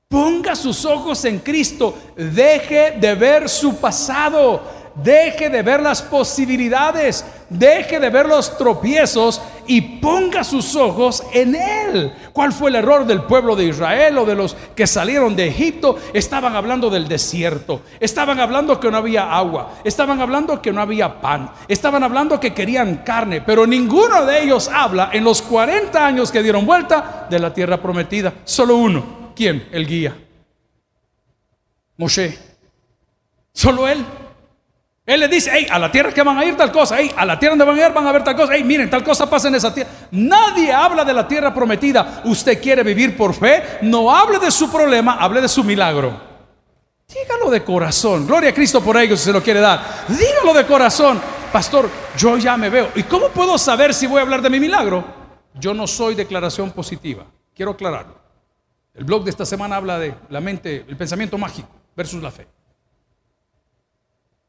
Ponga 0.07 0.55
sus 0.55 0.85
ojos 0.85 1.25
en 1.25 1.39
Cristo, 1.39 1.97
deje 2.15 2.97
de 2.99 3.15
ver 3.15 3.49
su 3.49 3.77
pasado 3.77 4.82
deje 4.95 5.49
de 5.49 5.61
ver 5.61 5.81
las 5.81 6.01
posibilidades, 6.01 7.25
deje 7.49 7.99
de 7.99 8.09
ver 8.09 8.27
los 8.27 8.57
tropiezos 8.57 9.41
y 9.67 9.81
ponga 9.99 10.43
sus 10.43 10.75
ojos 10.75 11.23
en 11.33 11.55
Él. 11.55 12.13
¿Cuál 12.33 12.53
fue 12.53 12.69
el 12.69 12.75
error 12.75 13.05
del 13.05 13.23
pueblo 13.23 13.55
de 13.55 13.65
Israel 13.65 14.17
o 14.17 14.25
de 14.25 14.35
los 14.35 14.55
que 14.75 14.87
salieron 14.87 15.35
de 15.35 15.47
Egipto? 15.47 15.97
Estaban 16.13 16.55
hablando 16.55 16.89
del 16.89 17.07
desierto, 17.07 17.81
estaban 17.99 18.39
hablando 18.39 18.79
que 18.79 18.91
no 18.91 18.97
había 18.97 19.35
agua, 19.35 19.75
estaban 19.83 20.21
hablando 20.21 20.61
que 20.61 20.73
no 20.73 20.81
había 20.81 21.21
pan, 21.21 21.51
estaban 21.67 22.03
hablando 22.03 22.39
que 22.39 22.53
querían 22.53 22.97
carne, 22.97 23.41
pero 23.41 23.65
ninguno 23.65 24.25
de 24.25 24.43
ellos 24.43 24.67
habla 24.67 25.09
en 25.13 25.23
los 25.23 25.41
40 25.41 26.05
años 26.05 26.31
que 26.31 26.43
dieron 26.43 26.65
vuelta 26.65 27.27
de 27.29 27.39
la 27.39 27.53
tierra 27.53 27.81
prometida. 27.81 28.33
Solo 28.43 28.77
uno. 28.77 29.23
¿Quién? 29.35 29.67
El 29.71 29.87
guía. 29.87 30.15
Moshe. 31.97 32.37
Solo 33.53 33.87
él. 33.87 34.05
Él 35.05 35.19
le 35.19 35.27
dice, 35.27 35.51
hey, 35.53 35.67
a 35.69 35.77
la 35.77 35.91
tierra 35.91 36.13
que 36.13 36.23
van 36.23 36.37
a 36.37 36.45
ir 36.45 36.55
tal 36.55 36.71
cosa, 36.71 36.95
hey, 36.97 37.11
a 37.17 37.25
la 37.25 37.37
tierra 37.37 37.57
donde 37.57 37.65
van 37.65 37.77
a 37.77 37.87
ir 37.87 37.93
van 37.93 38.07
a 38.07 38.11
ver 38.13 38.23
tal 38.23 38.35
cosa, 38.37 38.53
hey, 38.55 38.63
miren, 38.63 38.89
tal 38.89 39.03
cosa 39.03 39.29
pasa 39.29 39.49
en 39.49 39.55
esa 39.55 39.73
tierra. 39.73 39.89
Nadie 40.11 40.71
habla 40.71 41.03
de 41.03 41.13
la 41.13 41.27
tierra 41.27 41.53
prometida. 41.53 42.21
Usted 42.23 42.61
quiere 42.61 42.83
vivir 42.83 43.17
por 43.17 43.33
fe, 43.33 43.79
no 43.81 44.15
hable 44.15 44.39
de 44.39 44.49
su 44.49 44.71
problema, 44.71 45.15
hable 45.15 45.41
de 45.41 45.49
su 45.49 45.61
milagro. 45.63 46.33
Dígalo 47.05 47.51
de 47.51 47.63
corazón. 47.63 48.25
Gloria 48.25 48.51
a 48.51 48.53
Cristo 48.53 48.81
por 48.81 48.95
ello 48.95 49.17
si 49.17 49.25
se 49.25 49.33
lo 49.33 49.43
quiere 49.43 49.59
dar. 49.59 50.05
Dígalo 50.07 50.53
de 50.53 50.65
corazón. 50.65 51.19
Pastor, 51.51 51.89
yo 52.17 52.37
ya 52.37 52.55
me 52.55 52.69
veo. 52.69 52.89
¿Y 52.95 53.03
cómo 53.03 53.27
puedo 53.27 53.57
saber 53.57 53.93
si 53.93 54.07
voy 54.07 54.19
a 54.19 54.21
hablar 54.21 54.41
de 54.41 54.49
mi 54.49 54.59
milagro? 54.59 55.03
Yo 55.53 55.73
no 55.73 55.85
soy 55.85 56.15
declaración 56.15 56.71
positiva. 56.71 57.25
Quiero 57.53 57.71
aclararlo. 57.71 58.15
El 58.93 59.03
blog 59.03 59.25
de 59.25 59.31
esta 59.31 59.45
semana 59.45 59.75
habla 59.75 59.99
de 59.99 60.15
la 60.29 60.39
mente, 60.39 60.85
el 60.87 60.95
pensamiento 60.95 61.37
mágico 61.37 61.69
versus 61.95 62.23
la 62.23 62.31
fe. 62.31 62.47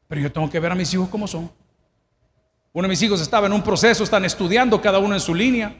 Pero 0.07 0.21
yo 0.21 0.31
tengo 0.31 0.49
que 0.49 0.59
ver 0.59 0.71
a 0.71 0.75
mis 0.75 0.93
hijos 0.93 1.09
como 1.09 1.27
son. 1.27 1.51
Uno 2.73 2.83
de 2.83 2.89
mis 2.89 3.01
hijos 3.01 3.21
estaba 3.21 3.47
en 3.47 3.53
un 3.53 3.63
proceso, 3.63 4.03
están 4.03 4.25
estudiando 4.25 4.81
cada 4.81 4.99
uno 4.99 5.15
en 5.15 5.21
su 5.21 5.33
línea. 5.33 5.75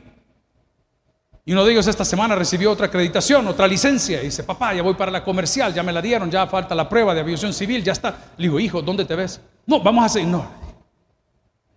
Y 1.44 1.54
uno 1.54 1.64
de 1.64 1.74
ellos 1.74 1.86
esta 1.86 2.04
semana 2.04 2.36
recibió 2.36 2.72
otra 2.72 2.88
acreditación, 2.88 3.46
otra 3.48 3.68
licencia. 3.68 4.22
Y 4.22 4.26
dice, 4.26 4.44
papá, 4.44 4.74
ya 4.74 4.82
voy 4.82 4.96
para 4.96 5.12
la 5.12 5.24
comercial, 5.24 5.74
ya 5.74 5.84
me 5.84 5.92
la 5.92 6.02
dieron, 6.02 6.32
ya 6.32 6.48
falta 6.48 6.74
la 6.74 6.90
prueba 6.90 7.14
de 7.14 7.20
aviación 7.20 7.54
civil, 7.54 7.84
ya 7.84 7.92
está. 7.92 8.34
Le 8.38 8.48
digo, 8.48 8.60
hijo, 8.60 8.82
¿dónde 8.82 9.06
te 9.06 9.14
ves? 9.14 9.40
No, 9.68 9.80
vamos 9.82 10.06
a 10.06 10.10
seguir. 10.10 10.30
No, 10.30 10.50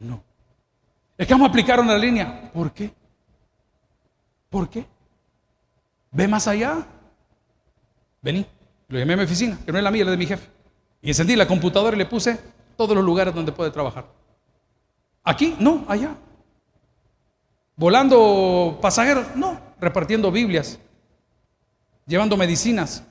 no. 0.00 0.22
Es 1.18 1.26
que 1.26 1.34
vamos 1.34 1.48
a 1.48 1.50
aplicar 1.50 1.80
una 1.80 1.98
línea. 1.98 2.50
¿Por 2.54 2.72
qué? 2.72 2.90
¿Por 4.48 4.70
qué? 4.70 4.86
Ve 6.12 6.28
más 6.28 6.48
allá. 6.48 6.86
Vení. 8.22 8.46
Lo 8.88 8.98
llamé 8.98 9.12
a 9.12 9.16
mi 9.18 9.24
oficina, 9.24 9.58
que 9.66 9.70
no 9.70 9.76
es 9.76 9.84
la 9.84 9.90
mía, 9.90 10.04
la 10.04 10.12
de 10.12 10.16
mi 10.16 10.26
jefe. 10.26 10.48
Y 11.00 11.08
encendí 11.08 11.36
la 11.36 11.46
computadora 11.46 11.94
y 11.94 11.98
le 11.98 12.06
puse 12.06 12.38
todos 12.76 12.94
los 12.94 13.04
lugares 13.04 13.34
donde 13.34 13.52
puede 13.52 13.70
trabajar. 13.70 14.06
Aquí, 15.24 15.56
no, 15.58 15.84
allá. 15.88 16.14
Volando 17.76 18.78
pasajeros, 18.80 19.26
no. 19.36 19.60
Repartiendo 19.80 20.32
Biblias, 20.32 20.78
llevando 22.06 22.36
medicinas. 22.36 23.02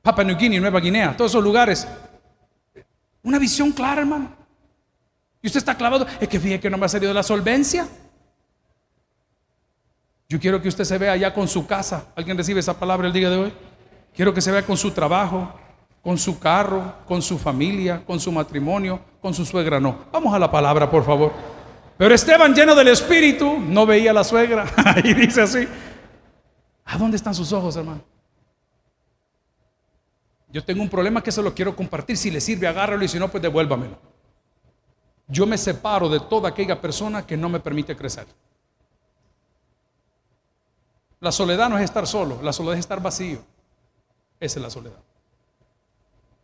Papua 0.00 0.24
New 0.24 0.36
Guinea, 0.36 0.60
Nueva 0.60 0.80
Guinea, 0.80 1.14
todos 1.16 1.32
esos 1.32 1.44
lugares. 1.44 1.86
Una 3.22 3.38
visión 3.38 3.72
clara, 3.72 4.00
hermano. 4.00 4.30
Y 5.42 5.46
usted 5.46 5.58
está 5.58 5.76
clavado, 5.76 6.06
es 6.20 6.28
que 6.28 6.40
fíjate 6.40 6.60
que 6.60 6.70
no 6.70 6.78
me 6.78 6.86
ha 6.86 6.88
salido 6.88 7.12
la 7.12 7.22
solvencia. 7.22 7.86
Yo 10.28 10.38
quiero 10.38 10.60
que 10.60 10.68
usted 10.68 10.84
se 10.84 10.98
vea 10.98 11.12
allá 11.12 11.32
con 11.32 11.48
su 11.48 11.66
casa. 11.66 12.06
¿Alguien 12.16 12.36
recibe 12.36 12.60
esa 12.60 12.78
palabra 12.78 13.06
el 13.06 13.12
día 13.12 13.30
de 13.30 13.36
hoy? 13.36 13.52
Quiero 14.14 14.32
que 14.32 14.40
se 14.40 14.50
vea 14.50 14.64
con 14.64 14.76
su 14.76 14.90
trabajo, 14.90 15.52
con 16.02 16.18
su 16.18 16.38
carro, 16.38 16.94
con 17.06 17.20
su 17.22 17.38
familia, 17.38 18.04
con 18.04 18.18
su 18.20 18.32
matrimonio, 18.32 19.00
con 19.20 19.34
su 19.34 19.44
suegra, 19.44 19.80
no. 19.80 20.06
Vamos 20.12 20.32
a 20.34 20.38
la 20.38 20.50
palabra, 20.50 20.90
por 20.90 21.04
favor. 21.04 21.32
Pero 21.96 22.14
Esteban, 22.14 22.54
lleno 22.54 22.74
del 22.74 22.88
Espíritu, 22.88 23.58
no 23.58 23.84
veía 23.84 24.12
a 24.12 24.14
la 24.14 24.24
suegra. 24.24 24.66
y 25.04 25.14
dice 25.14 25.42
así, 25.42 25.68
¿a 26.84 26.96
dónde 26.96 27.16
están 27.16 27.34
sus 27.34 27.52
ojos, 27.52 27.76
hermano? 27.76 28.00
Yo 30.50 30.64
tengo 30.64 30.82
un 30.82 30.88
problema 30.88 31.22
que 31.22 31.32
se 31.32 31.42
lo 31.42 31.54
quiero 31.54 31.76
compartir. 31.76 32.16
Si 32.16 32.30
le 32.30 32.40
sirve, 32.40 32.66
agárralo 32.66 33.04
y 33.04 33.08
si 33.08 33.18
no, 33.18 33.28
pues 33.28 33.42
devuélvamelo. 33.42 33.98
Yo 35.26 35.44
me 35.44 35.58
separo 35.58 36.08
de 36.08 36.20
toda 36.20 36.48
aquella 36.48 36.80
persona 36.80 37.26
que 37.26 37.36
no 37.36 37.48
me 37.48 37.60
permite 37.60 37.94
crecer. 37.94 38.26
La 41.20 41.32
soledad 41.32 41.68
no 41.68 41.76
es 41.76 41.84
estar 41.84 42.06
solo, 42.06 42.40
la 42.42 42.52
soledad 42.52 42.74
es 42.74 42.80
estar 42.80 43.02
vacío. 43.02 43.40
Esa 44.40 44.58
es 44.58 44.62
la 44.62 44.70
soledad. 44.70 45.02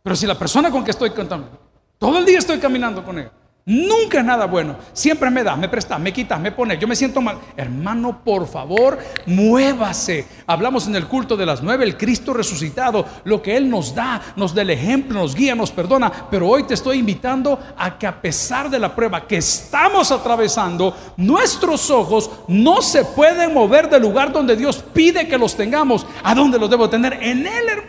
Pero 0.05 0.15
si 0.15 0.27
la 0.27 0.37
persona 0.37 0.69
con 0.69 0.83
que 0.83 0.91
estoy 0.91 1.09
cantando, 1.09 1.49
todo 1.97 2.19
el 2.19 2.25
día 2.27 2.37
estoy 2.37 2.59
caminando 2.59 3.03
con 3.03 3.17
ella, 3.17 3.31
Nunca 3.67 4.19
es 4.19 4.25
nada 4.25 4.45
bueno. 4.45 4.75
Siempre 4.93 5.31
me 5.31 5.43
da, 5.43 5.55
me 5.55 5.67
presta, 5.67 5.97
me 5.97 6.13
quita, 6.13 6.37
me 6.37 6.51
pone. 6.51 6.77
Yo 6.77 6.87
me 6.87 6.95
siento 6.95 7.19
mal. 7.19 7.39
Hermano, 7.57 8.21
por 8.23 8.47
favor, 8.47 8.99
muévase. 9.25 10.27
Hablamos 10.45 10.85
en 10.85 10.95
el 10.95 11.07
culto 11.07 11.35
de 11.35 11.47
las 11.47 11.63
nueve, 11.63 11.83
el 11.83 11.97
Cristo 11.97 12.31
resucitado. 12.31 13.03
Lo 13.23 13.41
que 13.41 13.57
Él 13.57 13.67
nos 13.67 13.95
da, 13.95 14.21
nos 14.35 14.53
da 14.53 14.61
el 14.61 14.69
ejemplo, 14.69 15.19
nos 15.19 15.33
guía, 15.33 15.55
nos 15.55 15.71
perdona. 15.71 16.11
Pero 16.29 16.47
hoy 16.47 16.61
te 16.67 16.75
estoy 16.75 16.99
invitando 16.99 17.59
a 17.75 17.97
que 17.97 18.05
a 18.05 18.21
pesar 18.21 18.69
de 18.69 18.77
la 18.77 18.95
prueba 18.95 19.25
que 19.25 19.37
estamos 19.37 20.11
atravesando, 20.11 20.95
nuestros 21.17 21.89
ojos 21.89 22.29
no 22.47 22.83
se 22.83 23.03
pueden 23.03 23.51
mover 23.51 23.89
del 23.89 24.03
lugar 24.03 24.31
donde 24.31 24.55
Dios 24.55 24.77
pide 24.93 25.27
que 25.27 25.39
los 25.39 25.55
tengamos. 25.55 26.05
¿A 26.23 26.35
dónde 26.35 26.59
los 26.59 26.69
debo 26.69 26.87
tener? 26.87 27.13
En 27.13 27.47
Él, 27.47 27.67
hermano. 27.67 27.84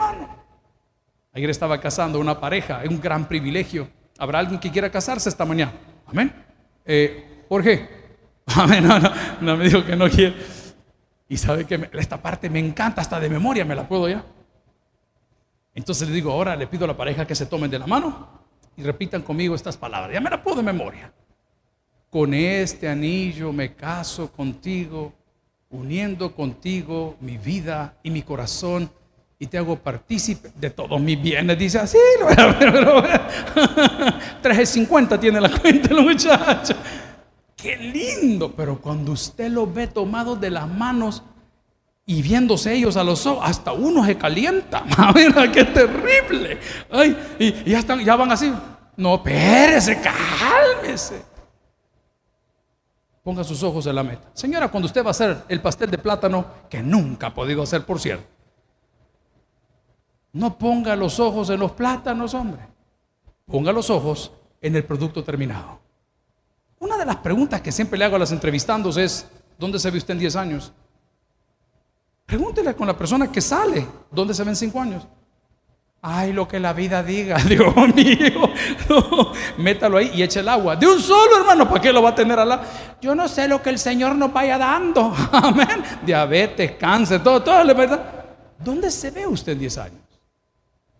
Ayer 1.37 1.51
estaba 1.51 1.79
casando 1.79 2.19
una 2.19 2.41
pareja, 2.41 2.83
es 2.83 2.89
un 2.89 2.99
gran 2.99 3.29
privilegio. 3.29 3.91
¿Habrá 4.17 4.39
alguien 4.39 4.59
que 4.59 4.71
quiera 4.71 4.91
casarse 4.91 5.29
esta 5.29 5.45
mañana? 5.45 5.75
Amén. 6.07 6.33
Eh, 6.83 7.45
Jorge. 7.47 7.87
Amén. 8.47 8.89
No, 9.43 9.55
me 9.55 9.65
dijo 9.65 9.85
que 9.85 9.95
no 9.97 10.09
quiere. 10.09 10.35
Y 11.29 11.37
sabe 11.37 11.67
que 11.67 11.91
esta 11.93 12.23
parte 12.23 12.49
me 12.49 12.59
encanta, 12.59 13.03
hasta 13.03 13.21
de 13.21 13.29
memoria 13.29 13.67
me 13.67 13.75
la 13.75 13.87
puedo 13.87 14.09
ya. 14.09 14.25
Entonces 15.75 16.09
le 16.09 16.15
digo, 16.15 16.33
ahora 16.33 16.57
le 16.57 16.69
pido 16.69 16.87
a 16.87 16.89
la 16.89 16.97
pareja 16.97 17.27
que 17.27 17.35
se 17.35 17.45
tomen 17.45 17.71
de 17.71 17.81
la 17.81 17.87
mano 17.87 18.29
y 18.75 18.83
repitan 18.83 19.21
conmigo 19.21 19.55
estas 19.55 19.77
palabras. 19.77 20.15
Ya 20.15 20.23
me 20.23 20.31
la 20.31 20.43
puedo 20.43 20.57
de 20.57 20.63
memoria. 20.63 21.13
Con 22.09 22.33
este 22.33 22.89
anillo 22.89 23.53
me 23.53 23.75
caso 23.75 24.33
contigo, 24.33 25.13
uniendo 25.69 26.35
contigo 26.35 27.19
mi 27.21 27.37
vida 27.37 27.99
y 28.03 28.09
mi 28.09 28.23
corazón 28.23 28.91
y 29.39 29.47
te 29.47 29.59
hago 29.59 29.77
partícipe 29.77 30.51
de 30.55 30.71
todos 30.71 31.01
mis 31.01 31.21
bienes. 31.21 31.59
Dice 31.59 31.79
así, 31.79 31.99
350 34.43 35.21
tiene 35.21 35.41
la 35.41 35.51
cuenta 35.51 35.95
el 35.95 36.03
muchacho. 36.03 36.75
Qué 37.55 37.77
lindo, 37.77 38.53
pero 38.55 38.81
cuando 38.81 39.13
usted 39.13 39.51
lo 39.51 39.67
ve 39.67 39.87
tomado 39.89 40.37
de 40.37 40.51
las 40.51 40.69
manos 40.69 41.23
y 42.07 42.23
viéndose 42.23 42.73
ellos 42.73 42.97
a 42.97 43.05
los 43.05 43.27
ojos, 43.27 43.43
hasta 43.45 43.73
uno 43.73 44.05
se 44.07 44.17
calienta. 44.17 44.85
Mira, 45.15 45.51
qué 45.51 45.65
terrible. 45.65 46.59
Ay, 46.91 47.17
y, 47.39 47.71
ya, 47.71 47.81
están, 47.81 48.05
ya 48.05 48.17
van 48.17 48.33
así. 48.33 48.53
No, 48.97 49.17
espérese, 49.17 50.01
cálmese. 50.01 51.23
Ponga 53.23 53.43
sus 53.43 53.63
ojos 53.63 53.87
en 53.87 53.97
la 53.97 54.03
meta. 54.05 54.31
Señora, 54.33 54.69
cuando 54.69 54.87
usted 54.87 55.03
va 55.03 55.09
a 55.09 55.11
hacer 55.11 55.43
el 55.49 55.61
pastel 55.61 55.91
de 55.91 55.99
plátano, 55.99 56.47
que 56.71 56.81
nunca 56.83 57.27
ha 57.27 57.35
podido 57.35 57.63
hacer, 57.63 57.85
por 57.85 57.99
cierto 57.99 58.36
no 60.37 60.59
ponga 60.59 60.95
los 60.95 61.19
ojos 61.19 61.49
en 61.49 61.59
los 61.59 61.73
plátanos, 61.73 62.35
hombre. 62.35 62.61
Ponga 63.47 63.73
los 63.73 63.89
ojos 63.89 64.31
en 64.61 64.77
el 64.77 64.85
producto 64.85 65.25
terminado. 65.25 65.79
Una 66.79 66.99
de 66.99 67.07
las 67.07 67.17
preguntas 67.17 67.63
que 67.63 67.73
siempre 67.73 67.99
le 67.99 68.05
hago 68.05 68.17
a 68.17 68.19
las 68.19 68.33
entrevistandos 68.33 68.99
es, 68.99 69.27
¿dónde 69.59 69.79
se 69.79 69.91
ve 69.91 69.97
usted 69.97 70.13
en 70.13 70.21
10 70.21 70.37
años? 70.37 70.73
Pregúntele 72.27 72.75
con 72.75 72.87
la 72.87 72.97
persona 72.99 73.33
que 73.33 73.41
sale, 73.41 73.87
¿dónde 74.11 74.35
se 74.35 74.45
ve 74.45 74.51
en 74.51 74.57
5 74.57 74.79
años? 74.79 75.09
Ay, 76.03 76.35
lo 76.35 76.47
que 76.47 76.61
la 76.61 76.75
vida 76.75 77.03
diga, 77.03 77.39
Dios 77.49 77.75
mío. 77.95 78.51
métalo 79.57 79.97
ahí 79.97 80.11
y 80.15 80.23
eche 80.23 80.41
el 80.41 80.51
agua. 80.51 80.77
De 80.77 80.87
un 80.87 81.01
solo, 81.01 81.39
hermano, 81.39 81.67
¿para 81.67 81.81
qué 81.81 81.91
lo 81.91 82.03
va 82.03 82.11
a 82.11 82.15
tener 82.15 82.39
al 82.39 82.51
lado? 82.51 82.63
Yo 83.01 83.15
no 83.15 83.27
sé 83.27 83.49
lo 83.49 83.63
que 83.63 83.71
el 83.71 83.79
Señor 83.79 84.15
nos 84.15 84.31
vaya 84.31 84.59
dando. 84.59 85.15
Amén. 85.33 85.83
Diabetes, 86.05 86.73
cáncer, 86.73 87.23
todo, 87.23 87.43
todo, 87.43 87.75
¿verdad? 87.75 88.05
¿Dónde 88.59 88.91
se 88.91 89.11
ve 89.11 89.27
usted 89.27 89.53
en 89.53 89.61
10 89.61 89.79
años? 89.79 90.06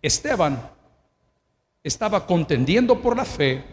Esteban 0.01 0.69
estaba 1.83 2.25
contendiendo 2.25 3.01
por 3.01 3.15
la 3.15 3.25
fe 3.25 3.63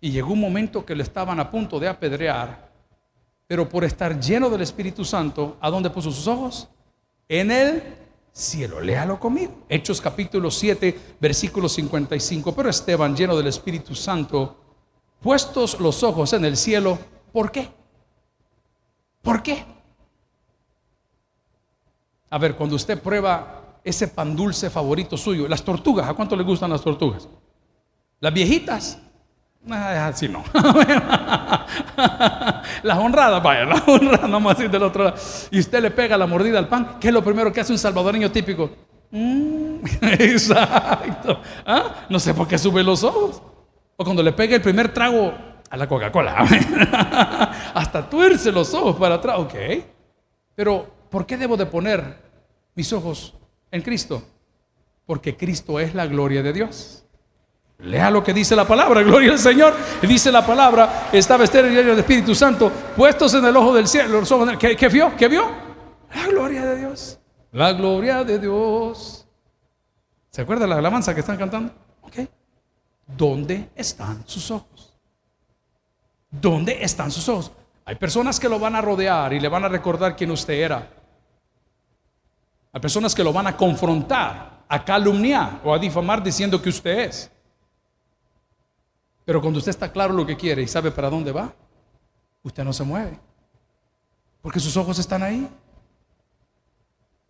y 0.00 0.10
llegó 0.10 0.32
un 0.32 0.40
momento 0.40 0.84
que 0.84 0.94
le 0.94 1.02
estaban 1.02 1.40
a 1.40 1.50
punto 1.50 1.80
de 1.80 1.88
apedrear, 1.88 2.70
pero 3.46 3.68
por 3.68 3.84
estar 3.84 4.20
lleno 4.20 4.48
del 4.50 4.62
Espíritu 4.62 5.04
Santo, 5.04 5.56
¿a 5.60 5.70
dónde 5.70 5.90
puso 5.90 6.10
sus 6.10 6.26
ojos? 6.26 6.68
En 7.28 7.50
el 7.50 7.82
cielo. 8.32 8.80
Léalo 8.80 9.18
conmigo. 9.18 9.64
Hechos 9.68 10.00
capítulo 10.00 10.50
7, 10.50 11.16
versículo 11.20 11.68
55. 11.68 12.54
Pero 12.54 12.70
Esteban, 12.70 13.16
lleno 13.16 13.36
del 13.36 13.48
Espíritu 13.48 13.94
Santo, 13.94 14.56
puestos 15.20 15.80
los 15.80 16.02
ojos 16.02 16.32
en 16.32 16.44
el 16.44 16.56
cielo, 16.56 16.98
¿por 17.32 17.50
qué? 17.50 17.68
¿Por 19.22 19.42
qué? 19.42 19.64
A 22.30 22.38
ver, 22.38 22.54
cuando 22.54 22.76
usted 22.76 23.00
prueba 23.00 23.57
ese 23.88 24.08
pan 24.08 24.36
dulce 24.36 24.70
favorito 24.70 25.16
suyo. 25.16 25.48
Las 25.48 25.62
tortugas, 25.62 26.08
¿a 26.08 26.14
cuánto 26.14 26.36
le 26.36 26.42
gustan 26.42 26.70
las 26.70 26.82
tortugas? 26.82 27.28
Las 28.20 28.32
viejitas. 28.32 28.98
Así 29.70 30.26
ah, 30.26 30.30
no. 30.30 30.44
las 32.82 32.98
honradas, 32.98 33.42
vaya, 33.42 33.64
las 33.64 33.86
honradas, 33.86 34.30
vamos 34.30 34.52
a 34.52 34.54
decir 34.54 34.70
del 34.70 34.82
otro 34.82 35.04
lado. 35.04 35.16
Y 35.50 35.58
usted 35.58 35.82
le 35.82 35.90
pega 35.90 36.16
la 36.16 36.26
mordida 36.26 36.58
al 36.58 36.68
pan, 36.68 36.96
¿qué 37.00 37.08
es 37.08 37.14
lo 37.14 37.22
primero 37.22 37.52
que 37.52 37.60
hace 37.60 37.72
un 37.72 37.78
salvadoreño 37.78 38.30
típico? 38.30 38.70
Mm, 39.10 39.84
exacto. 40.02 41.40
¿Ah? 41.66 42.06
No 42.08 42.18
sé 42.18 42.34
por 42.34 42.46
qué 42.46 42.56
sube 42.56 42.82
los 42.82 43.02
ojos. 43.02 43.42
O 43.96 44.04
cuando 44.04 44.22
le 44.22 44.32
pega 44.32 44.54
el 44.54 44.62
primer 44.62 44.92
trago 44.92 45.34
a 45.68 45.76
la 45.76 45.88
Coca-Cola. 45.88 46.36
Hasta 47.74 48.08
tuerce 48.08 48.52
los 48.52 48.72
ojos 48.74 48.96
para 48.96 49.16
atrás. 49.16 49.38
Ok. 49.38 49.54
Pero, 50.54 50.86
¿por 51.10 51.26
qué 51.26 51.36
debo 51.36 51.56
de 51.56 51.66
poner 51.66 52.16
mis 52.74 52.92
ojos 52.92 53.34
en 53.70 53.82
Cristo? 53.82 54.22
Porque 55.06 55.36
Cristo 55.36 55.80
es 55.80 55.94
la 55.94 56.06
gloria 56.06 56.42
de 56.42 56.52
Dios. 56.52 57.04
Lea 57.78 58.10
lo 58.10 58.24
que 58.24 58.32
dice 58.32 58.56
la 58.56 58.66
palabra, 58.66 59.02
gloria 59.04 59.32
al 59.32 59.38
Señor. 59.38 59.74
Dice 60.02 60.32
la 60.32 60.44
palabra, 60.44 61.08
estaba 61.12 61.44
Esther 61.44 61.66
en 61.66 61.88
el 61.88 61.98
Espíritu 61.98 62.34
Santo, 62.34 62.70
puestos 62.96 63.34
en 63.34 63.44
el 63.44 63.56
ojo 63.56 63.72
del 63.72 63.86
cielo. 63.86 64.22
¿Qué, 64.58 64.88
vio? 64.88 65.16
¿Qué 65.16 65.28
vio? 65.28 65.48
La 66.14 66.26
gloria 66.26 66.64
de 66.64 66.76
Dios. 66.76 67.18
La 67.52 67.72
gloria 67.72 68.24
de 68.24 68.38
Dios. 68.38 69.26
¿Se 70.30 70.42
acuerda 70.42 70.66
la 70.66 70.76
alabanza 70.76 71.14
que 71.14 71.20
están 71.20 71.36
cantando? 71.36 71.72
Ok. 72.02 72.16
¿Dónde 73.06 73.70
están 73.74 74.22
sus 74.26 74.50
ojos? 74.50 74.98
¿Dónde 76.30 76.82
están 76.82 77.10
sus 77.10 77.28
ojos? 77.28 77.52
Hay 77.84 77.94
personas 77.94 78.38
que 78.38 78.48
lo 78.48 78.58
van 78.58 78.76
a 78.76 78.82
rodear 78.82 79.32
y 79.32 79.40
le 79.40 79.48
van 79.48 79.64
a 79.64 79.68
recordar 79.68 80.14
quién 80.14 80.30
usted 80.30 80.54
era. 80.54 80.90
Hay 82.72 82.80
personas 82.80 83.14
que 83.14 83.24
lo 83.24 83.32
van 83.32 83.46
a 83.46 83.56
confrontar, 83.56 84.64
a 84.68 84.84
calumniar 84.84 85.60
o 85.64 85.72
a 85.72 85.78
difamar 85.78 86.22
diciendo 86.22 86.60
que 86.60 86.68
usted 86.68 86.98
es. 87.00 87.30
Pero 89.24 89.40
cuando 89.40 89.58
usted 89.58 89.70
está 89.70 89.90
claro 89.90 90.14
lo 90.14 90.26
que 90.26 90.36
quiere 90.36 90.62
y 90.62 90.68
sabe 90.68 90.90
para 90.90 91.10
dónde 91.10 91.32
va, 91.32 91.54
usted 92.42 92.64
no 92.64 92.72
se 92.72 92.84
mueve. 92.84 93.18
Porque 94.40 94.60
sus 94.60 94.76
ojos 94.76 94.98
están 94.98 95.22
ahí. 95.22 95.48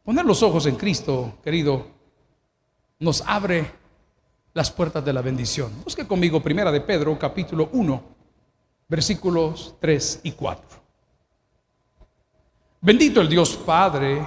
Poner 0.05 0.25
los 0.25 0.43
ojos 0.43 0.67
en 0.67 0.77
Cristo, 0.77 1.39
querido, 1.43 1.87
nos 2.99 3.23
abre 3.23 3.71
las 4.55 4.71
puertas 4.71 5.05
de 5.05 5.13
la 5.13 5.23
bendición. 5.23 5.73
Busque 5.85 6.07
conmigo 6.07 6.43
primera 6.43 6.73
de 6.73 6.81
Pedro, 6.81 7.19
capítulo 7.19 7.69
1, 7.73 8.03
versículos 8.89 9.75
3 9.81 10.21
y 10.25 10.33
4. 10.33 10.65
Bendito 12.81 13.21
el 13.21 13.29
Dios 13.29 13.57
Padre 13.57 14.25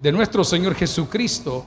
de 0.00 0.12
nuestro 0.12 0.42
Señor 0.44 0.74
Jesucristo, 0.74 1.66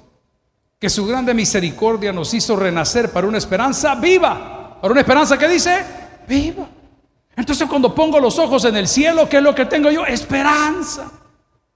que 0.79 0.89
su 0.89 1.05
grande 1.05 1.33
misericordia 1.33 2.11
nos 2.11 2.33
hizo 2.33 2.55
renacer 2.55 3.11
para 3.11 3.27
una 3.27 3.37
esperanza 3.37 3.95
viva. 3.95 4.79
Para 4.81 4.91
una 4.91 5.01
esperanza 5.01 5.37
que 5.37 5.47
dice, 5.47 5.85
viva. 6.27 6.67
Entonces 7.35 7.67
cuando 7.69 7.93
pongo 7.95 8.19
los 8.19 8.37
ojos 8.37 8.65
en 8.65 8.75
el 8.75 8.87
cielo, 8.87 9.29
¿qué 9.29 9.37
es 9.37 9.43
lo 9.43 9.55
que 9.55 9.65
tengo 9.65 9.89
yo? 9.89 10.05
Esperanza. 10.05 11.11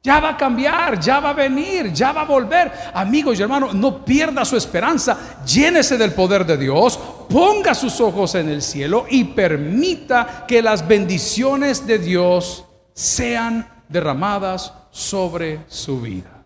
Ya 0.03 0.19
va 0.19 0.29
a 0.29 0.37
cambiar, 0.37 0.99
ya 0.99 1.19
va 1.19 1.29
a 1.29 1.33
venir, 1.33 1.91
ya 1.91 2.11
va 2.11 2.21
a 2.21 2.25
volver. 2.25 2.71
Amigos 2.93 3.39
y 3.39 3.41
hermanos, 3.41 3.73
no 3.73 4.05
pierda 4.05 4.45
su 4.45 4.55
esperanza. 4.55 5.37
Llénese 5.45 5.97
del 5.97 6.13
poder 6.13 6.45
de 6.45 6.57
Dios. 6.57 6.97
Ponga 7.29 7.73
sus 7.75 7.99
ojos 7.99 8.35
en 8.35 8.49
el 8.49 8.61
cielo 8.61 9.05
y 9.09 9.23
permita 9.25 10.45
que 10.47 10.61
las 10.61 10.87
bendiciones 10.87 11.85
de 11.85 11.99
Dios 11.99 12.63
sean 12.93 13.67
derramadas 13.89 14.73
sobre 14.91 15.61
su 15.67 15.99
vida. 16.01 16.36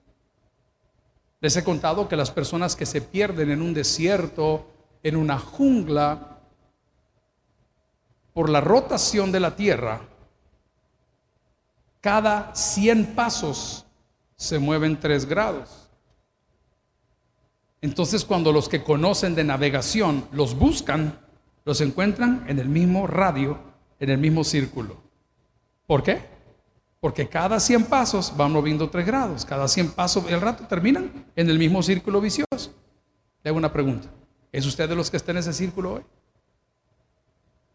Les 1.42 1.58
he 1.58 1.64
contado 1.64 2.08
que 2.08 2.16
las 2.16 2.32
personas 2.32 2.76
que 2.76 2.86
se 2.86 3.02
pierden 3.02 3.50
en 3.50 3.62
un 3.62 3.74
desierto, 3.74 4.68
en 5.04 5.16
una 5.16 5.40
jungla, 5.40 6.40
por 8.34 8.50
la 8.50 8.62
rotación 8.62 9.32
de 9.32 9.40
la 9.40 9.56
tierra, 9.56 10.02
cada 12.00 12.56
100 12.56 13.16
pasos 13.16 13.86
se 14.36 14.60
mueven 14.60 15.00
3 15.00 15.26
grados. 15.26 15.90
Entonces 17.82 18.24
cuando 18.24 18.52
los 18.52 18.70
que 18.70 18.84
conocen 18.84 19.34
de 19.34 19.44
navegación 19.44 20.28
los 20.32 20.56
buscan, 20.56 21.20
los 21.66 21.82
encuentran 21.82 22.46
en 22.48 22.60
el 22.60 22.70
mismo 22.70 23.08
radio, 23.08 23.60
en 24.00 24.12
el 24.12 24.20
mismo 24.20 24.44
círculo. 24.44 24.98
¿Por 25.88 26.04
qué? 26.04 26.22
Porque 27.02 27.28
cada 27.28 27.60
100 27.60 27.86
pasos 27.86 28.32
van 28.38 28.52
moviendo 28.52 28.90
3 28.90 29.06
grados. 29.06 29.44
Cada 29.44 29.68
100 29.68 29.92
pasos, 29.92 30.24
el 30.30 30.40
rato 30.40 30.68
terminan 30.68 31.26
en 31.36 31.50
el 31.50 31.58
mismo 31.58 31.82
círculo 31.82 32.22
vicioso. 32.22 32.74
Le 33.44 33.50
hago 33.50 33.58
una 33.58 33.74
pregunta. 33.74 34.08
¿Es 34.52 34.68
usted 34.68 34.88
de 34.88 34.96
los 34.96 35.10
que 35.10 35.18
está 35.18 35.32
en 35.32 35.38
ese 35.40 35.52
círculo 35.52 35.96
hoy? 35.96 36.04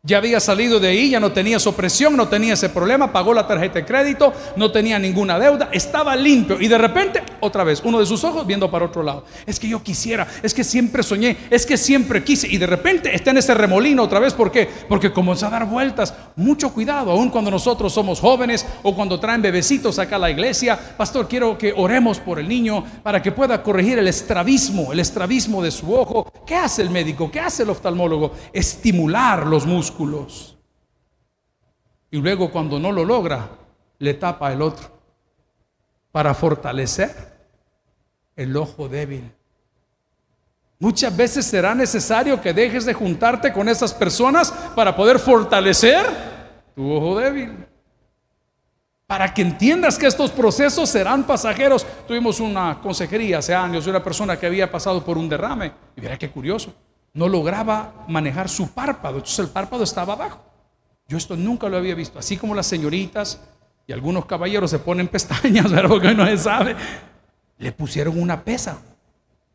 Ya 0.06 0.18
había 0.18 0.38
salido 0.38 0.78
de 0.78 0.86
ahí, 0.86 1.10
ya 1.10 1.18
no 1.18 1.32
tenía 1.32 1.56
opresión, 1.66 2.16
no 2.16 2.28
tenía 2.28 2.54
ese 2.54 2.68
problema, 2.68 3.12
pagó 3.12 3.34
la 3.34 3.44
tarjeta 3.44 3.80
de 3.80 3.84
crédito, 3.84 4.32
no 4.54 4.70
tenía 4.70 5.00
ninguna 5.00 5.36
deuda, 5.36 5.68
estaba 5.72 6.14
limpio 6.14 6.60
y 6.60 6.68
de 6.68 6.78
repente 6.78 7.24
otra 7.40 7.64
vez 7.64 7.82
uno 7.82 7.98
de 7.98 8.06
sus 8.06 8.22
ojos 8.22 8.46
viendo 8.46 8.70
para 8.70 8.84
otro 8.84 9.02
lado. 9.02 9.24
Es 9.46 9.58
que 9.58 9.68
yo 9.68 9.82
quisiera, 9.82 10.28
es 10.44 10.54
que 10.54 10.62
siempre 10.62 11.02
soñé, 11.02 11.36
es 11.50 11.66
que 11.66 11.76
siempre 11.76 12.22
quise 12.22 12.46
y 12.46 12.56
de 12.56 12.68
repente 12.68 13.16
está 13.16 13.32
en 13.32 13.38
ese 13.38 13.52
remolino 13.54 14.04
otra 14.04 14.20
vez, 14.20 14.32
¿por 14.32 14.52
qué? 14.52 14.68
Porque 14.88 15.12
comenzó 15.12 15.48
a 15.48 15.50
dar 15.50 15.66
vueltas. 15.66 16.14
Mucho 16.36 16.72
cuidado, 16.72 17.10
aun 17.10 17.28
cuando 17.28 17.50
nosotros 17.50 17.92
somos 17.92 18.20
jóvenes 18.20 18.64
o 18.84 18.94
cuando 18.94 19.18
traen 19.18 19.42
bebecitos 19.42 19.98
acá 19.98 20.16
a 20.16 20.20
la 20.20 20.30
iglesia, 20.30 20.78
pastor, 20.96 21.26
quiero 21.26 21.58
que 21.58 21.74
oremos 21.76 22.20
por 22.20 22.38
el 22.38 22.46
niño 22.46 22.84
para 23.02 23.20
que 23.20 23.32
pueda 23.32 23.60
corregir 23.60 23.98
el 23.98 24.06
estrabismo, 24.06 24.92
el 24.92 25.00
estrabismo 25.00 25.64
de 25.64 25.72
su 25.72 25.92
ojo. 25.92 26.30
¿Qué 26.46 26.54
hace 26.54 26.82
el 26.82 26.90
médico? 26.90 27.28
¿Qué 27.28 27.40
hace 27.40 27.64
el 27.64 27.70
oftalmólogo? 27.70 28.30
Estimular 28.52 29.44
los 29.48 29.66
músculos 29.66 29.95
y 32.10 32.18
luego 32.18 32.50
cuando 32.50 32.78
no 32.78 32.92
lo 32.92 33.04
logra, 33.04 33.48
le 33.98 34.14
tapa 34.14 34.52
el 34.52 34.62
otro 34.62 34.90
para 36.12 36.34
fortalecer 36.34 37.10
el 38.34 38.56
ojo 38.56 38.88
débil. 38.88 39.30
Muchas 40.78 41.16
veces 41.16 41.46
será 41.46 41.74
necesario 41.74 42.40
que 42.40 42.52
dejes 42.52 42.84
de 42.84 42.94
juntarte 42.94 43.52
con 43.52 43.68
esas 43.68 43.94
personas 43.94 44.50
para 44.74 44.94
poder 44.94 45.18
fortalecer 45.18 46.04
tu 46.74 46.92
ojo 46.92 47.18
débil. 47.18 47.66
Para 49.06 49.32
que 49.32 49.42
entiendas 49.42 49.98
que 49.98 50.06
estos 50.06 50.30
procesos 50.30 50.88
serán 50.90 51.24
pasajeros. 51.24 51.86
Tuvimos 52.06 52.40
una 52.40 52.80
consejería 52.80 53.38
hace 53.38 53.54
años 53.54 53.84
de 53.84 53.90
una 53.90 54.02
persona 54.02 54.38
que 54.38 54.46
había 54.46 54.70
pasado 54.70 55.02
por 55.02 55.16
un 55.16 55.28
derrame. 55.28 55.72
Y 55.96 56.00
mira 56.00 56.18
qué 56.18 56.28
curioso 56.28 56.74
no 57.16 57.30
lograba 57.30 58.04
manejar 58.08 58.48
su 58.48 58.70
párpado, 58.72 59.16
entonces 59.16 59.38
el 59.38 59.48
párpado 59.48 59.82
estaba 59.82 60.12
abajo. 60.12 60.38
Yo 61.08 61.16
esto 61.16 61.34
nunca 61.34 61.66
lo 61.68 61.78
había 61.78 61.94
visto, 61.94 62.18
así 62.18 62.36
como 62.36 62.54
las 62.54 62.66
señoritas 62.66 63.40
y 63.86 63.92
algunos 63.94 64.26
caballeros 64.26 64.70
se 64.70 64.78
ponen 64.78 65.08
pestañas, 65.08 65.66
pero 65.74 65.88
porque 65.88 66.14
no 66.14 66.26
se 66.26 66.36
sabe, 66.36 66.76
le 67.56 67.72
pusieron 67.72 68.20
una 68.20 68.44
pesa 68.44 68.78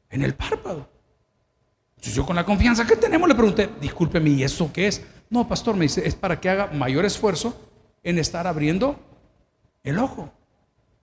en 0.10 0.24
el 0.24 0.34
párpado. 0.34 0.90
Entonces 1.92 2.16
yo 2.16 2.26
con 2.26 2.36
la 2.36 2.44
confianza 2.44 2.88
que 2.88 2.96
tenemos 2.96 3.30
le 3.30 3.36
pregunté, 3.36 3.70
discúlpeme, 3.80 4.32
¿y 4.32 4.44
eso 4.44 4.72
qué 4.74 4.88
es? 4.88 5.06
No, 5.30 5.48
pastor, 5.48 5.76
me 5.76 5.84
dice, 5.84 6.06
es 6.08 6.16
para 6.16 6.40
que 6.40 6.50
haga 6.50 6.68
mayor 6.74 7.06
esfuerzo 7.06 7.54
en 8.02 8.18
estar 8.18 8.48
abriendo 8.48 8.96
el 9.84 10.00
ojo 10.00 10.32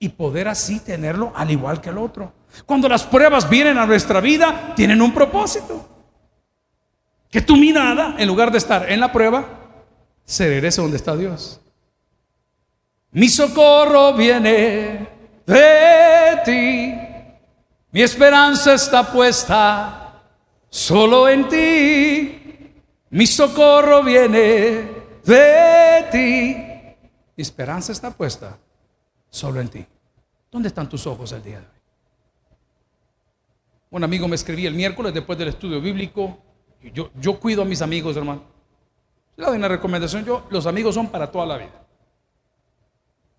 y 0.01 0.09
poder 0.09 0.49
así 0.49 0.81
tenerlo 0.81 1.33
al 1.37 1.53
igual 1.53 1.81
que 1.81 1.91
el 1.91 1.99
otro. 1.99 2.33
Cuando 2.67 2.89
las 2.89 3.05
pruebas 3.05 3.49
vienen 3.49 3.79
a 3.79 3.87
nuestra 3.87 4.21
vida, 4.21 4.73
tienen 4.75 5.01
un 5.01 5.15
propósito. 5.15 5.98
Que 7.31 7.43
tu 7.43 7.57
mirada, 7.57 8.17
en 8.19 8.27
lugar 8.27 8.51
de 8.51 8.59
estar 8.59 8.91
en 8.91 9.01
la 9.01 9.13
prueba, 9.13 9.45
se 10.25 10.47
regrese 10.49 10.81
donde 10.81 10.97
está 10.97 11.17
Dios. 11.17 11.61
Mi 13.11 13.29
socorro 13.29 14.15
viene 14.15 15.09
de 15.47 16.41
ti. 16.45 16.95
Mi 17.91 18.03
esperanza 18.03 18.75
está 18.75 19.11
puesta 19.11 20.23
solo 20.69 21.29
en 21.29 21.49
ti. 21.49 22.73
Mi 23.11 23.27
socorro 23.27 24.03
viene 24.03 24.91
de 25.25 26.07
ti. 26.13 26.57
Mi 27.37 27.43
esperanza 27.43 27.93
está 27.93 28.11
puesta 28.11 28.59
solo 29.31 29.61
en 29.61 29.69
ti. 29.69 29.87
¿Dónde 30.51 30.69
están 30.69 30.89
tus 30.89 31.07
ojos 31.07 31.33
el 31.33 31.43
día 31.43 31.61
de 31.61 31.67
hoy? 31.67 31.73
Un 33.91 34.05
amigo 34.05 34.29
me 34.29 34.35
escribía 34.35 34.69
el 34.69 34.75
miércoles 34.75 35.15
después 35.15 35.39
del 35.39 35.49
estudio 35.49 35.81
bíblico 35.81 36.39
yo, 36.83 37.11
yo 37.21 37.39
cuido 37.39 37.63
a 37.63 37.65
mis 37.65 37.83
amigos, 37.83 38.17
hermano. 38.17 38.43
Le 39.37 39.47
doy 39.47 39.57
una 39.57 39.69
recomendación. 39.69 40.25
Yo, 40.25 40.47
los 40.51 40.67
amigos 40.67 40.95
son 40.95 41.09
para 41.09 41.31
toda 41.31 41.47
la 41.47 41.57
vida. 41.59 41.87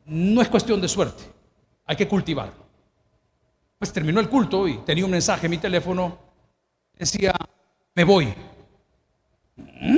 No 0.06 0.41
es 0.41 0.47
cuestión 0.47 0.82
de 0.82 0.88
suerte. 0.88 1.23
Hay 1.86 1.95
que 1.95 2.08
cultivarlo. 2.08 2.69
Pues 3.78 3.93
terminó 3.93 4.19
el 4.19 4.30
culto 4.30 4.67
y 4.67 4.78
tenía 4.80 5.06
un 5.06 5.12
mensaje 5.12 5.47
en 5.47 5.52
mi 5.52 5.58
teléfono. 5.58 6.17
Decía, 6.97 7.34
me 7.95 8.04
voy. 8.04 8.34
¿Mm? 9.56 9.97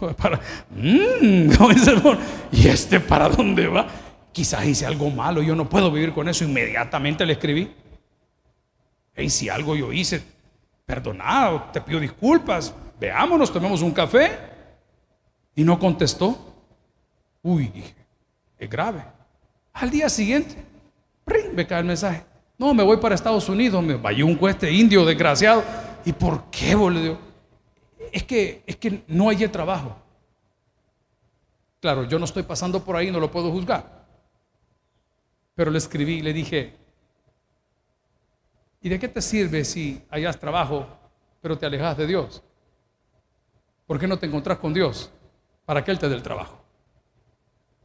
¿Mm? 0.76 1.50
¿Y 2.52 2.68
este 2.68 3.00
para 3.00 3.28
dónde 3.28 3.66
va? 3.66 3.86
Quizás 4.32 4.64
hice 4.66 4.84
algo 4.84 5.10
malo, 5.10 5.42
yo 5.42 5.54
no 5.54 5.68
puedo 5.68 5.90
vivir 5.90 6.12
con 6.12 6.28
eso. 6.28 6.44
Inmediatamente 6.44 7.24
le 7.24 7.32
escribí. 7.32 7.72
Y 9.16 9.30
si 9.30 9.48
algo 9.48 9.74
yo 9.74 9.92
hice, 9.92 10.22
perdonado, 10.86 11.64
te 11.72 11.80
pido 11.80 12.00
disculpas, 12.00 12.72
veámonos, 12.98 13.52
tomemos 13.52 13.82
un 13.82 13.90
café. 13.90 14.54
Y 15.54 15.64
no 15.64 15.78
contestó. 15.78 16.38
Uy, 17.42 17.68
dije, 17.68 17.94
es 18.58 18.70
grave. 18.70 19.02
Al 19.72 19.90
día 19.90 20.08
siguiente, 20.08 20.64
me 21.52 21.66
cae 21.66 21.80
el 21.80 21.86
mensaje. 21.86 22.24
No, 22.58 22.72
me 22.72 22.82
voy 22.82 22.98
para 22.98 23.14
Estados 23.14 23.48
Unidos, 23.48 23.82
me 23.82 23.96
vaya 23.96 24.24
un 24.24 24.36
cueste 24.36 24.70
indio 24.70 25.04
desgraciado. 25.04 25.62
¿Y 26.04 26.12
por 26.12 26.44
qué, 26.50 26.74
boludo? 26.74 27.18
Es 28.12 28.22
que, 28.22 28.62
es 28.66 28.76
que 28.76 29.02
no 29.08 29.28
hay 29.28 29.48
trabajo. 29.48 29.96
Claro, 31.80 32.04
yo 32.04 32.18
no 32.18 32.24
estoy 32.24 32.42
pasando 32.42 32.82
por 32.82 32.96
ahí, 32.96 33.10
no 33.10 33.20
lo 33.20 33.30
puedo 33.30 33.50
juzgar. 33.50 34.06
Pero 35.54 35.70
le 35.70 35.78
escribí 35.78 36.14
y 36.14 36.22
le 36.22 36.32
dije, 36.32 36.74
¿Y 38.86 38.88
de 38.88 39.00
qué 39.00 39.08
te 39.08 39.20
sirve 39.20 39.64
si 39.64 40.00
hayas 40.10 40.38
trabajo, 40.38 40.86
pero 41.42 41.58
te 41.58 41.66
alejas 41.66 41.96
de 41.96 42.06
Dios? 42.06 42.40
¿Por 43.84 43.98
qué 43.98 44.06
no 44.06 44.16
te 44.16 44.26
encontrás 44.26 44.58
con 44.58 44.72
Dios? 44.72 45.10
Para 45.64 45.82
que 45.82 45.90
Él 45.90 45.98
te 45.98 46.08
dé 46.08 46.14
el 46.14 46.22
trabajo. 46.22 46.62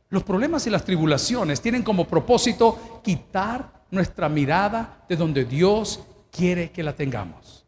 Los 0.09 0.21
problemas 0.21 0.67
y 0.67 0.69
las 0.69 0.85
tribulaciones 0.85 1.59
tienen 1.59 1.81
como 1.81 2.05
propósito 2.05 3.01
quitar 3.03 3.81
nuestra 3.89 4.29
mirada 4.29 5.03
de 5.09 5.15
donde 5.15 5.43
Dios 5.43 6.01
quiere 6.31 6.69
que 6.69 6.83
la 6.83 6.93
tengamos. 6.93 7.65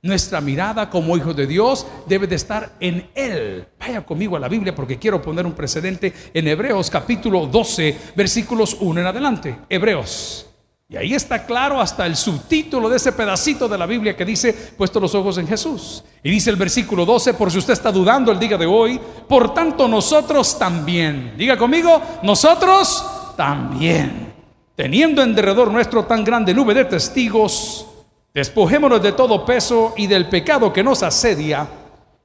Nuestra 0.00 0.40
mirada 0.40 0.88
como 0.90 1.16
hijos 1.16 1.34
de 1.34 1.48
Dios 1.48 1.84
debe 2.06 2.28
de 2.28 2.36
estar 2.36 2.76
en 2.78 3.10
Él. 3.16 3.66
Vaya 3.80 4.06
conmigo 4.06 4.36
a 4.36 4.38
la 4.38 4.48
Biblia 4.48 4.76
porque 4.76 4.96
quiero 4.96 5.20
poner 5.20 5.44
un 5.44 5.54
precedente 5.54 6.14
en 6.32 6.46
Hebreos 6.46 6.88
capítulo 6.88 7.48
12, 7.48 8.12
versículos 8.14 8.76
1 8.78 9.00
en 9.00 9.06
adelante. 9.08 9.58
Hebreos 9.68 10.49
y 10.90 10.96
ahí 10.96 11.14
está 11.14 11.46
claro 11.46 11.80
hasta 11.80 12.04
el 12.04 12.16
subtítulo 12.16 12.88
de 12.88 12.96
ese 12.96 13.12
pedacito 13.12 13.68
de 13.68 13.78
la 13.78 13.86
Biblia 13.86 14.16
que 14.16 14.24
dice, 14.24 14.52
puesto 14.52 14.98
los 14.98 15.14
ojos 15.14 15.38
en 15.38 15.46
Jesús. 15.46 16.02
Y 16.20 16.30
dice 16.32 16.50
el 16.50 16.56
versículo 16.56 17.06
12, 17.06 17.34
por 17.34 17.48
si 17.52 17.58
usted 17.58 17.74
está 17.74 17.92
dudando 17.92 18.32
el 18.32 18.40
día 18.40 18.58
de 18.58 18.66
hoy, 18.66 19.00
por 19.28 19.54
tanto 19.54 19.86
nosotros 19.86 20.58
también, 20.58 21.34
diga 21.38 21.56
conmigo, 21.56 22.02
nosotros 22.24 23.04
también, 23.36 24.34
teniendo 24.74 25.22
en 25.22 25.32
derredor 25.32 25.70
nuestro 25.70 26.06
tan 26.06 26.24
grande 26.24 26.52
nube 26.52 26.74
de 26.74 26.86
testigos, 26.86 27.86
despojémonos 28.34 29.00
de 29.00 29.12
todo 29.12 29.44
peso 29.46 29.94
y 29.96 30.08
del 30.08 30.28
pecado 30.28 30.72
que 30.72 30.82
nos 30.82 31.04
asedia 31.04 31.68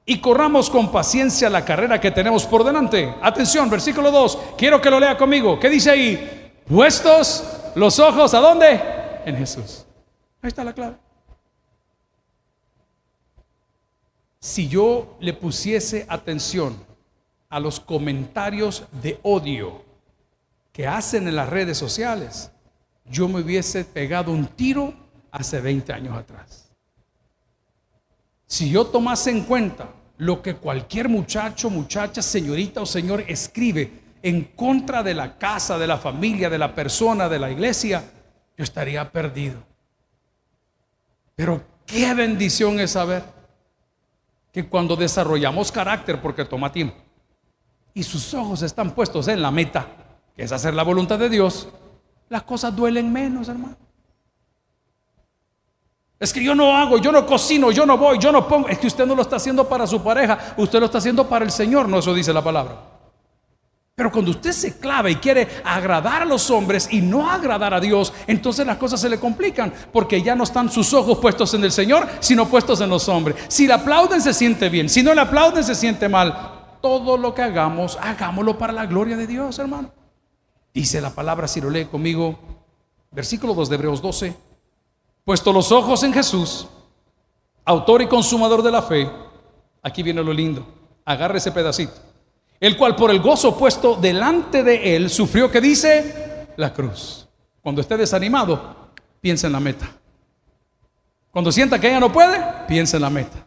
y 0.04 0.18
corramos 0.18 0.70
con 0.70 0.90
paciencia 0.90 1.48
la 1.48 1.64
carrera 1.64 2.00
que 2.00 2.10
tenemos 2.10 2.44
por 2.44 2.64
delante. 2.64 3.14
Atención, 3.22 3.70
versículo 3.70 4.10
2, 4.10 4.38
quiero 4.58 4.80
que 4.80 4.90
lo 4.90 4.98
lea 4.98 5.16
conmigo. 5.16 5.56
¿Qué 5.60 5.70
dice 5.70 5.90
ahí? 5.92 6.52
Puestos 6.66 7.44
los 7.76 7.98
ojos 7.98 8.32
a 8.32 8.40
dónde? 8.40 8.80
En 9.26 9.36
Jesús. 9.36 9.84
Ahí 10.40 10.48
está 10.48 10.64
la 10.64 10.72
clave. 10.72 10.96
Si 14.40 14.66
yo 14.66 15.16
le 15.20 15.34
pusiese 15.34 16.06
atención 16.08 16.74
a 17.50 17.60
los 17.60 17.78
comentarios 17.78 18.84
de 19.02 19.20
odio 19.22 19.84
que 20.72 20.86
hacen 20.86 21.28
en 21.28 21.36
las 21.36 21.50
redes 21.50 21.76
sociales, 21.76 22.50
yo 23.04 23.28
me 23.28 23.40
hubiese 23.40 23.84
pegado 23.84 24.32
un 24.32 24.46
tiro 24.46 24.94
hace 25.30 25.60
20 25.60 25.92
años 25.92 26.16
atrás. 26.16 26.70
Si 28.46 28.70
yo 28.70 28.86
tomase 28.86 29.30
en 29.30 29.44
cuenta 29.44 29.90
lo 30.16 30.40
que 30.40 30.56
cualquier 30.56 31.10
muchacho, 31.10 31.68
muchacha, 31.68 32.22
señorita 32.22 32.80
o 32.80 32.86
señor 32.86 33.24
escribe 33.28 34.05
en 34.28 34.42
contra 34.42 35.04
de 35.04 35.14
la 35.14 35.38
casa, 35.38 35.78
de 35.78 35.86
la 35.86 35.98
familia, 35.98 36.50
de 36.50 36.58
la 36.58 36.74
persona, 36.74 37.28
de 37.28 37.38
la 37.38 37.48
iglesia, 37.48 38.02
yo 38.58 38.64
estaría 38.64 39.08
perdido. 39.12 39.62
Pero 41.36 41.62
qué 41.86 42.12
bendición 42.12 42.80
es 42.80 42.90
saber 42.90 43.22
que 44.52 44.66
cuando 44.66 44.96
desarrollamos 44.96 45.70
carácter, 45.70 46.20
porque 46.20 46.44
toma 46.44 46.72
tiempo, 46.72 46.96
y 47.94 48.02
sus 48.02 48.34
ojos 48.34 48.62
están 48.62 48.96
puestos 48.96 49.28
en 49.28 49.40
la 49.40 49.52
meta, 49.52 49.86
que 50.34 50.42
es 50.42 50.50
hacer 50.50 50.74
la 50.74 50.82
voluntad 50.82 51.20
de 51.20 51.28
Dios, 51.28 51.68
las 52.28 52.42
cosas 52.42 52.74
duelen 52.74 53.12
menos, 53.12 53.48
hermano. 53.48 53.76
Es 56.18 56.32
que 56.32 56.42
yo 56.42 56.56
no 56.56 56.76
hago, 56.76 56.98
yo 56.98 57.12
no 57.12 57.24
cocino, 57.24 57.70
yo 57.70 57.86
no 57.86 57.96
voy, 57.96 58.18
yo 58.18 58.32
no 58.32 58.48
pongo. 58.48 58.66
Es 58.66 58.78
que 58.80 58.88
usted 58.88 59.06
no 59.06 59.14
lo 59.14 59.22
está 59.22 59.36
haciendo 59.36 59.68
para 59.68 59.86
su 59.86 60.02
pareja, 60.02 60.56
usted 60.56 60.80
lo 60.80 60.86
está 60.86 60.98
haciendo 60.98 61.28
para 61.28 61.44
el 61.44 61.52
Señor, 61.52 61.88
no 61.88 62.00
eso 62.00 62.12
dice 62.12 62.32
la 62.32 62.42
palabra. 62.42 62.95
Pero 63.96 64.12
cuando 64.12 64.30
usted 64.30 64.52
se 64.52 64.78
clava 64.78 65.08
y 65.10 65.16
quiere 65.16 65.48
agradar 65.64 66.20
a 66.20 66.26
los 66.26 66.50
hombres 66.50 66.86
y 66.90 67.00
no 67.00 67.30
agradar 67.30 67.72
a 67.72 67.80
Dios, 67.80 68.12
entonces 68.26 68.66
las 68.66 68.76
cosas 68.76 69.00
se 69.00 69.08
le 69.08 69.18
complican, 69.18 69.72
porque 69.90 70.20
ya 70.20 70.34
no 70.36 70.44
están 70.44 70.70
sus 70.70 70.92
ojos 70.92 71.16
puestos 71.16 71.54
en 71.54 71.64
el 71.64 71.72
Señor, 71.72 72.06
sino 72.20 72.46
puestos 72.46 72.82
en 72.82 72.90
los 72.90 73.08
hombres. 73.08 73.36
Si 73.48 73.66
le 73.66 73.72
aplauden, 73.72 74.20
se 74.20 74.34
siente 74.34 74.68
bien. 74.68 74.90
Si 74.90 75.02
no 75.02 75.14
le 75.14 75.22
aplauden, 75.22 75.64
se 75.64 75.74
siente 75.74 76.10
mal. 76.10 76.52
todo 76.82 77.16
lo 77.16 77.34
que 77.34 77.40
hagamos, 77.40 77.98
hagámoslo 78.00 78.58
para 78.58 78.72
la 78.72 78.84
gloria 78.84 79.16
de 79.16 79.26
Dios, 79.26 79.58
hermano. 79.58 79.90
Dice 80.74 81.00
la 81.00 81.10
palabra, 81.10 81.48
si 81.48 81.62
lo 81.62 81.70
lee 81.70 81.86
conmigo, 81.86 82.38
versículo 83.10 83.54
2 83.54 83.70
de 83.70 83.74
Hebreos 83.76 84.02
12, 84.02 84.36
puesto 85.24 85.54
los 85.54 85.72
ojos 85.72 86.02
en 86.02 86.12
Jesús, 86.12 86.68
autor 87.64 88.02
y 88.02 88.06
consumador 88.06 88.62
de 88.62 88.70
la 88.70 88.82
fe, 88.82 89.10
aquí 89.82 90.02
viene 90.02 90.22
lo 90.22 90.34
lindo, 90.34 90.64
agarre 91.04 91.38
ese 91.38 91.50
pedacito, 91.50 91.94
el 92.60 92.76
cual 92.76 92.96
por 92.96 93.10
el 93.10 93.20
gozo 93.20 93.56
puesto 93.56 93.96
delante 93.96 94.62
de 94.62 94.96
él 94.96 95.10
sufrió, 95.10 95.50
que 95.50 95.60
dice, 95.60 96.46
la 96.56 96.72
cruz. 96.72 97.28
Cuando 97.60 97.80
esté 97.80 97.96
desanimado, 97.96 98.90
piensa 99.20 99.46
en 99.46 99.52
la 99.52 99.60
meta. 99.60 99.88
Cuando 101.30 101.52
sienta 101.52 101.78
que 101.78 101.88
ella 101.88 102.00
no 102.00 102.12
puede, 102.12 102.42
piensa 102.66 102.96
en 102.96 103.02
la 103.02 103.10
meta. 103.10 103.44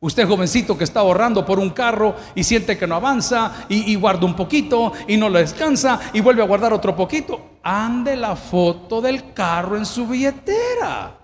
Usted 0.00 0.26
jovencito 0.26 0.76
que 0.76 0.82
está 0.82 1.00
ahorrando 1.00 1.46
por 1.46 1.60
un 1.60 1.70
carro 1.70 2.16
y 2.34 2.42
siente 2.42 2.76
que 2.76 2.88
no 2.88 2.96
avanza 2.96 3.66
y, 3.68 3.94
guarda 3.94 4.26
un 4.26 4.34
poquito 4.34 4.92
y 5.06 5.16
no 5.16 5.28
lo 5.28 5.38
descansa 5.38 6.00
y 6.12 6.20
vuelve 6.20 6.42
a 6.42 6.46
guardar 6.46 6.72
otro 6.72 6.96
poquito. 6.96 7.58
Ande 7.62 8.16
la 8.16 8.34
foto 8.34 9.00
del 9.00 9.32
carro 9.32 9.76
en 9.76 9.86
su 9.86 10.08
billetera. 10.08 11.16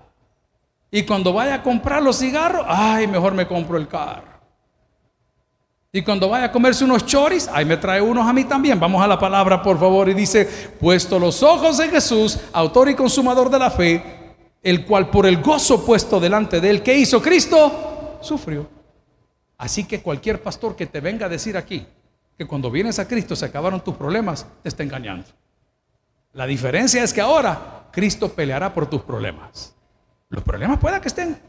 Y 0.92 1.02
cuando 1.02 1.32
vaya 1.32 1.54
a 1.54 1.62
comprar 1.62 2.02
los 2.02 2.18
cigarros, 2.18 2.64
ay, 2.68 3.08
mejor 3.08 3.34
me 3.34 3.48
compro 3.48 3.78
el 3.78 3.88
carro. 3.88 4.37
Y 5.90 6.02
cuando 6.02 6.28
vaya 6.28 6.46
a 6.46 6.52
comerse 6.52 6.84
unos 6.84 7.06
choris, 7.06 7.48
ay, 7.50 7.64
me 7.64 7.78
trae 7.78 8.00
unos 8.02 8.26
a 8.26 8.32
mí 8.32 8.44
también. 8.44 8.78
Vamos 8.78 9.02
a 9.02 9.06
la 9.06 9.18
palabra, 9.18 9.62
por 9.62 9.78
favor. 9.78 10.08
Y 10.08 10.14
dice, 10.14 10.44
puesto 10.78 11.18
los 11.18 11.42
ojos 11.42 11.80
en 11.80 11.90
Jesús, 11.90 12.38
autor 12.52 12.90
y 12.90 12.94
consumador 12.94 13.48
de 13.48 13.58
la 13.58 13.70
fe, 13.70 14.34
el 14.62 14.84
cual 14.84 15.08
por 15.08 15.24
el 15.24 15.40
gozo 15.40 15.84
puesto 15.86 16.20
delante 16.20 16.60
de 16.60 16.70
él, 16.70 16.82
que 16.82 16.96
hizo 16.96 17.22
Cristo? 17.22 18.18
sufrió. 18.20 18.68
Así 19.56 19.84
que 19.84 20.02
cualquier 20.02 20.42
pastor 20.42 20.76
que 20.76 20.86
te 20.86 21.00
venga 21.00 21.26
a 21.26 21.28
decir 21.28 21.56
aquí 21.56 21.86
que 22.36 22.46
cuando 22.46 22.70
vienes 22.70 22.98
a 22.98 23.08
Cristo 23.08 23.34
se 23.34 23.46
acabaron 23.46 23.82
tus 23.82 23.96
problemas, 23.96 24.46
te 24.62 24.68
está 24.68 24.82
engañando. 24.82 25.26
La 26.34 26.46
diferencia 26.46 27.02
es 27.02 27.12
que 27.12 27.20
ahora 27.20 27.88
Cristo 27.90 28.28
peleará 28.28 28.72
por 28.74 28.88
tus 28.88 29.02
problemas. 29.02 29.74
Los 30.28 30.44
problemas 30.44 30.78
pueda 30.78 31.00
que 31.00 31.08
estén. 31.08 31.40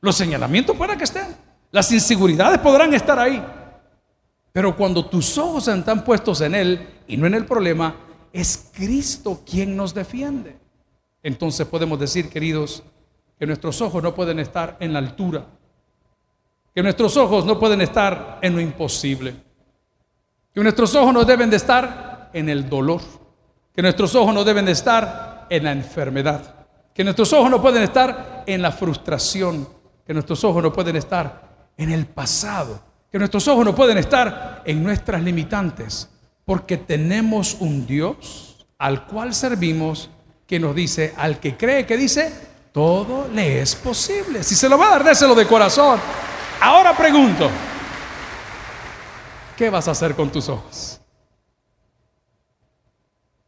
Los 0.00 0.16
señalamientos 0.16 0.76
pueda 0.76 0.96
que 0.96 1.04
estén. 1.04 1.49
Las 1.70 1.90
inseguridades 1.92 2.58
podrán 2.58 2.92
estar 2.94 3.18
ahí. 3.18 3.42
Pero 4.52 4.76
cuando 4.76 5.06
tus 5.06 5.38
ojos 5.38 5.68
están 5.68 6.04
puestos 6.04 6.40
en 6.40 6.54
Él 6.54 6.88
y 7.06 7.16
no 7.16 7.26
en 7.26 7.34
el 7.34 7.46
problema, 7.46 7.94
es 8.32 8.70
Cristo 8.72 9.42
quien 9.48 9.76
nos 9.76 9.94
defiende. 9.94 10.56
Entonces 11.22 11.66
podemos 11.66 12.00
decir, 12.00 12.28
queridos, 12.28 12.82
que 13.38 13.46
nuestros 13.46 13.80
ojos 13.80 14.02
no 14.02 14.14
pueden 14.14 14.38
estar 14.40 14.76
en 14.80 14.92
la 14.92 14.98
altura 14.98 15.46
que 16.74 16.82
nuestros 16.82 17.16
ojos 17.16 17.44
no 17.44 17.58
pueden 17.58 17.80
estar 17.80 18.38
en 18.42 18.54
lo 18.54 18.60
imposible. 18.60 19.34
Que 20.54 20.62
nuestros 20.62 20.94
ojos 20.94 21.12
no 21.12 21.24
deben 21.24 21.50
de 21.50 21.56
estar 21.56 22.30
en 22.32 22.48
el 22.48 22.68
dolor. 22.68 23.00
Que 23.74 23.82
nuestros 23.82 24.14
ojos 24.14 24.32
no 24.32 24.44
deben 24.44 24.64
de 24.64 24.72
estar 24.72 25.46
en 25.50 25.64
la 25.64 25.72
enfermedad. 25.72 26.66
Que 26.94 27.02
nuestros 27.02 27.32
ojos 27.32 27.50
no 27.50 27.60
pueden 27.60 27.82
estar 27.82 28.44
en 28.46 28.62
la 28.62 28.70
frustración. 28.70 29.68
Que 30.06 30.14
nuestros 30.14 30.44
ojos 30.44 30.62
no 30.62 30.72
pueden 30.72 30.96
estar 30.96 31.49
en 31.76 31.90
el 31.90 32.06
pasado. 32.06 32.80
Que 33.10 33.18
nuestros 33.18 33.46
ojos 33.48 33.64
no 33.64 33.74
pueden 33.74 33.98
estar 33.98 34.62
en 34.64 34.82
nuestras 34.82 35.22
limitantes. 35.22 36.08
Porque 36.44 36.76
tenemos 36.76 37.56
un 37.60 37.86
Dios 37.86 38.66
al 38.78 39.06
cual 39.06 39.34
servimos 39.34 40.10
que 40.46 40.58
nos 40.58 40.74
dice, 40.74 41.14
al 41.16 41.38
que 41.38 41.56
cree 41.56 41.86
que 41.86 41.96
dice, 41.96 42.32
todo 42.72 43.28
le 43.28 43.60
es 43.60 43.74
posible. 43.74 44.42
Si 44.42 44.54
se 44.54 44.68
lo 44.68 44.78
va 44.78 44.88
a 44.88 44.90
dar, 44.90 45.04
déselo 45.04 45.34
de 45.34 45.46
corazón. 45.46 46.00
Ahora 46.60 46.96
pregunto, 46.96 47.48
¿qué 49.56 49.70
vas 49.70 49.86
a 49.88 49.92
hacer 49.92 50.14
con 50.14 50.30
tus 50.30 50.48
ojos? 50.48 51.00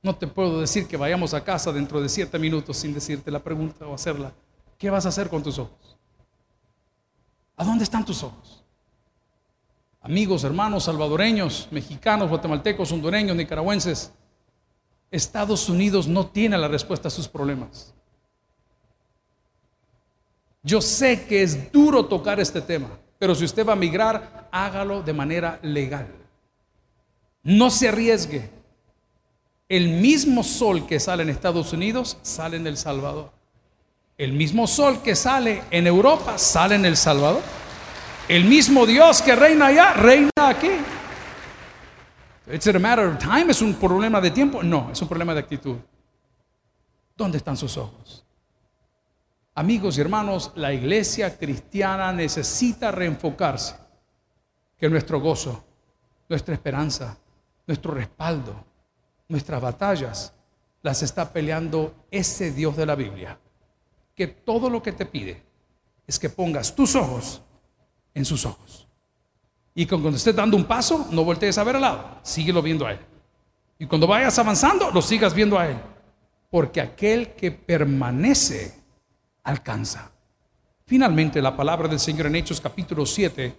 No 0.02 0.16
te 0.16 0.26
puedo 0.26 0.60
decir 0.60 0.88
que 0.88 0.96
vayamos 0.96 1.32
a 1.32 1.44
casa 1.44 1.72
dentro 1.72 2.00
de 2.00 2.08
siete 2.08 2.38
minutos 2.38 2.76
sin 2.76 2.92
decirte 2.92 3.30
la 3.30 3.38
pregunta 3.38 3.86
o 3.86 3.94
hacerla. 3.94 4.32
¿Qué 4.76 4.90
vas 4.90 5.06
a 5.06 5.10
hacer 5.10 5.28
con 5.28 5.42
tus 5.42 5.58
ojos? 5.58 5.91
¿A 7.62 7.64
dónde 7.64 7.84
están 7.84 8.04
tus 8.04 8.24
ojos? 8.24 8.64
Amigos, 10.00 10.42
hermanos, 10.42 10.82
salvadoreños, 10.82 11.68
mexicanos, 11.70 12.28
guatemaltecos, 12.28 12.90
hondureños, 12.90 13.36
nicaragüenses, 13.36 14.10
Estados 15.12 15.68
Unidos 15.68 16.08
no 16.08 16.26
tiene 16.26 16.58
la 16.58 16.66
respuesta 16.66 17.06
a 17.06 17.10
sus 17.12 17.28
problemas. 17.28 17.94
Yo 20.64 20.80
sé 20.80 21.24
que 21.24 21.44
es 21.44 21.70
duro 21.70 22.06
tocar 22.06 22.40
este 22.40 22.60
tema. 22.60 22.98
Pero 23.20 23.32
si 23.32 23.44
usted 23.44 23.64
va 23.64 23.74
a 23.74 23.76
migrar, 23.76 24.48
hágalo 24.50 25.00
de 25.00 25.12
manera 25.12 25.60
legal. 25.62 26.08
No 27.44 27.70
se 27.70 27.90
arriesgue. 27.90 28.50
El 29.68 30.00
mismo 30.00 30.42
sol 30.42 30.84
que 30.84 30.98
sale 30.98 31.22
en 31.22 31.28
Estados 31.28 31.72
Unidos 31.72 32.18
sale 32.22 32.56
en 32.56 32.66
El 32.66 32.76
Salvador. 32.76 33.30
El 34.22 34.34
mismo 34.34 34.68
sol 34.68 35.02
que 35.02 35.16
sale 35.16 35.64
en 35.68 35.84
Europa 35.84 36.38
sale 36.38 36.76
en 36.76 36.84
El 36.84 36.96
Salvador. 36.96 37.42
El 38.28 38.44
mismo 38.44 38.86
Dios 38.86 39.20
que 39.20 39.34
reina 39.34 39.66
allá, 39.66 39.94
reina 39.94 40.30
aquí. 40.36 40.70
It's 42.46 42.68
a 42.68 42.78
matter 42.78 43.06
of 43.06 43.18
time, 43.18 43.50
es 43.50 43.60
un 43.60 43.74
problema 43.74 44.20
de 44.20 44.30
tiempo. 44.30 44.62
No, 44.62 44.90
es 44.92 45.02
un 45.02 45.08
problema 45.08 45.34
de 45.34 45.40
actitud. 45.40 45.76
¿Dónde 47.16 47.38
están 47.38 47.56
sus 47.56 47.76
ojos? 47.76 48.24
Amigos 49.56 49.98
y 49.98 50.02
hermanos, 50.02 50.52
la 50.54 50.72
iglesia 50.72 51.36
cristiana 51.36 52.12
necesita 52.12 52.92
reenfocarse, 52.92 53.74
que 54.78 54.88
nuestro 54.88 55.18
gozo, 55.18 55.64
nuestra 56.28 56.54
esperanza, 56.54 57.18
nuestro 57.66 57.92
respaldo, 57.92 58.54
nuestras 59.26 59.60
batallas, 59.60 60.32
las 60.80 61.02
está 61.02 61.32
peleando 61.32 62.06
ese 62.08 62.52
Dios 62.52 62.76
de 62.76 62.86
la 62.86 62.94
Biblia, 62.94 63.36
que 64.14 64.26
todo 64.26 64.68
lo 64.68 64.82
que 64.82 64.92
te 64.92 65.06
pide 65.06 65.42
es 66.06 66.18
que 66.18 66.28
pongas 66.28 66.74
tus 66.74 66.94
ojos 66.94 67.42
en 68.14 68.24
sus 68.24 68.44
ojos. 68.44 68.86
Y 69.74 69.86
cuando 69.86 70.10
estés 70.10 70.36
dando 70.36 70.56
un 70.56 70.64
paso, 70.64 71.08
no 71.10 71.24
voltees 71.24 71.56
a 71.56 71.64
ver 71.64 71.76
al 71.76 71.82
lado, 71.82 72.18
síguelo 72.22 72.60
viendo 72.60 72.86
a 72.86 72.92
Él. 72.92 72.98
Y 73.78 73.86
cuando 73.86 74.06
vayas 74.06 74.38
avanzando, 74.38 74.90
lo 74.90 75.00
sigas 75.00 75.34
viendo 75.34 75.58
a 75.58 75.68
Él. 75.68 75.78
Porque 76.50 76.80
aquel 76.80 77.32
que 77.34 77.50
permanece 77.50 78.74
alcanza. 79.44 80.12
Finalmente, 80.84 81.40
la 81.40 81.56
palabra 81.56 81.88
del 81.88 81.98
Señor 81.98 82.26
en 82.26 82.36
Hechos 82.36 82.60
capítulo 82.60 83.06
7, 83.06 83.54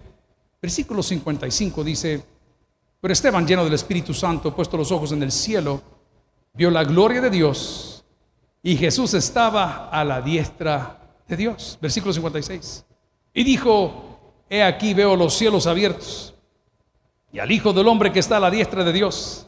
versículo 0.61 1.01
55 1.01 1.83
dice, 1.83 2.23
pero 3.01 3.11
Esteban, 3.11 3.47
lleno 3.47 3.63
del 3.63 3.73
Espíritu 3.73 4.13
Santo, 4.13 4.55
puesto 4.55 4.77
los 4.77 4.91
ojos 4.91 5.11
en 5.11 5.23
el 5.23 5.31
cielo, 5.31 5.81
vio 6.53 6.69
la 6.69 6.83
gloria 6.83 7.19
de 7.19 7.31
Dios 7.31 8.02
y 8.63 8.77
Jesús 8.77 9.13
estaba 9.13 9.89
a 9.89 10.05
la 10.05 10.21
diestra 10.21 10.97
de 11.27 11.35
Dios. 11.35 11.77
Versículo 11.81 12.13
56. 12.13 12.85
Y 13.33 13.43
dijo, 13.43 14.19
he 14.49 14.63
aquí 14.63 14.93
veo 14.93 15.17
los 15.17 15.33
cielos 15.33 15.67
abiertos 15.67 16.33
y 17.33 17.39
al 17.39 17.51
Hijo 17.51 17.73
del 17.73 17.87
Hombre 17.89 18.13
que 18.13 18.19
está 18.19 18.37
a 18.37 18.39
la 18.39 18.49
diestra 18.49 18.85
de 18.85 18.93
Dios. 18.93 19.47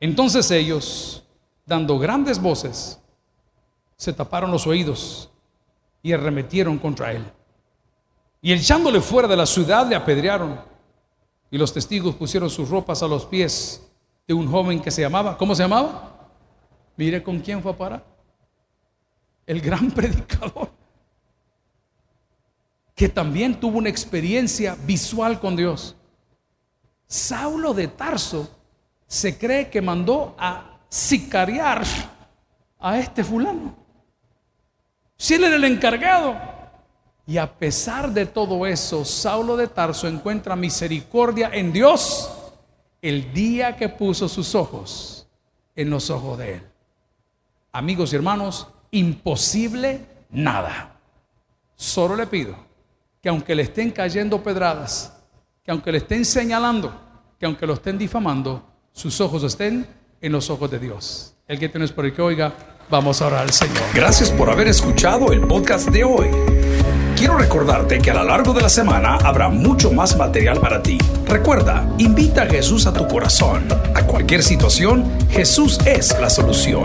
Entonces 0.00 0.50
ellos, 0.50 1.22
dando 1.64 1.98
grandes 1.98 2.40
voces, 2.40 2.98
se 3.96 4.12
taparon 4.12 4.50
los 4.50 4.66
oídos 4.66 5.30
y 6.02 6.12
arremetieron 6.12 6.78
contra 6.78 7.12
él. 7.12 7.24
Y 8.42 8.52
echándole 8.52 9.00
fuera 9.00 9.28
de 9.28 9.36
la 9.36 9.46
ciudad 9.46 9.86
le 9.88 9.94
apedrearon. 9.94 10.60
Y 11.50 11.58
los 11.58 11.72
testigos 11.72 12.14
pusieron 12.16 12.50
sus 12.50 12.68
ropas 12.68 13.02
a 13.02 13.06
los 13.06 13.24
pies 13.24 13.88
de 14.26 14.34
un 14.34 14.50
joven 14.50 14.80
que 14.80 14.90
se 14.90 15.02
llamaba, 15.02 15.38
¿cómo 15.38 15.54
se 15.54 15.62
llamaba? 15.62 16.30
Mire 16.96 17.22
con 17.22 17.38
quién 17.38 17.62
fue 17.62 17.70
a 17.70 17.76
parar. 17.76 18.15
El 19.46 19.60
gran 19.60 19.90
predicador. 19.92 20.70
Que 22.94 23.08
también 23.08 23.60
tuvo 23.60 23.78
una 23.78 23.88
experiencia 23.88 24.76
visual 24.86 25.38
con 25.38 25.54
Dios. 25.54 25.94
Saulo 27.06 27.72
de 27.74 27.88
Tarso 27.88 28.50
se 29.06 29.38
cree 29.38 29.70
que 29.70 29.80
mandó 29.80 30.34
a 30.38 30.80
sicariar 30.88 31.84
a 32.78 32.98
este 32.98 33.22
fulano. 33.22 33.76
Si 35.16 35.34
él 35.34 35.44
era 35.44 35.56
el 35.56 35.64
encargado. 35.64 36.56
Y 37.28 37.38
a 37.38 37.58
pesar 37.58 38.12
de 38.12 38.24
todo 38.24 38.64
eso, 38.66 39.04
Saulo 39.04 39.56
de 39.56 39.66
Tarso 39.66 40.06
encuentra 40.06 40.54
misericordia 40.54 41.50
en 41.52 41.72
Dios 41.72 42.30
el 43.02 43.32
día 43.32 43.76
que 43.76 43.88
puso 43.88 44.28
sus 44.28 44.54
ojos 44.54 45.26
en 45.74 45.90
los 45.90 46.08
ojos 46.08 46.38
de 46.38 46.54
él. 46.54 46.62
Amigos 47.72 48.12
y 48.12 48.16
hermanos, 48.16 48.68
imposible 48.90 50.00
nada. 50.30 50.98
Solo 51.74 52.16
le 52.16 52.26
pido 52.26 52.56
que 53.22 53.28
aunque 53.28 53.54
le 53.54 53.62
estén 53.62 53.90
cayendo 53.90 54.42
pedradas, 54.42 55.12
que 55.64 55.70
aunque 55.70 55.92
le 55.92 55.98
estén 55.98 56.24
señalando, 56.24 56.92
que 57.38 57.46
aunque 57.46 57.66
lo 57.66 57.74
estén 57.74 57.98
difamando, 57.98 58.66
sus 58.92 59.20
ojos 59.20 59.42
estén 59.42 59.86
en 60.20 60.32
los 60.32 60.48
ojos 60.48 60.70
de 60.70 60.78
Dios. 60.78 61.34
El 61.46 61.58
que 61.58 61.68
tienes 61.68 61.92
por 61.92 62.06
el 62.06 62.12
que 62.12 62.22
oiga, 62.22 62.54
Vamos 62.88 63.20
a 63.20 63.26
orar 63.26 63.42
al 63.42 63.52
Señor. 63.52 63.82
Gracias 63.94 64.30
por 64.30 64.48
haber 64.48 64.68
escuchado 64.68 65.32
el 65.32 65.40
podcast 65.40 65.88
de 65.88 66.04
hoy. 66.04 66.28
Quiero 67.16 67.36
recordar 67.36 67.80
recordarte 67.80 67.98
que 67.98 68.10
a 68.10 68.14
lo 68.14 68.24
largo 68.24 68.52
de 68.52 68.60
la 68.60 68.68
semana 68.68 69.16
habrá 69.16 69.48
mucho 69.48 69.90
más 69.90 70.16
material 70.16 70.60
para 70.60 70.82
ti. 70.82 70.98
Recuerda, 71.26 71.88
invita 71.98 72.42
a 72.42 72.46
Jesús 72.46 72.86
a 72.86 72.92
tu 72.92 73.08
corazón. 73.08 73.66
A 73.94 74.02
cualquier 74.02 74.42
situación, 74.42 75.04
Jesús 75.30 75.78
es 75.86 76.14
la 76.20 76.30
solución. 76.30 76.84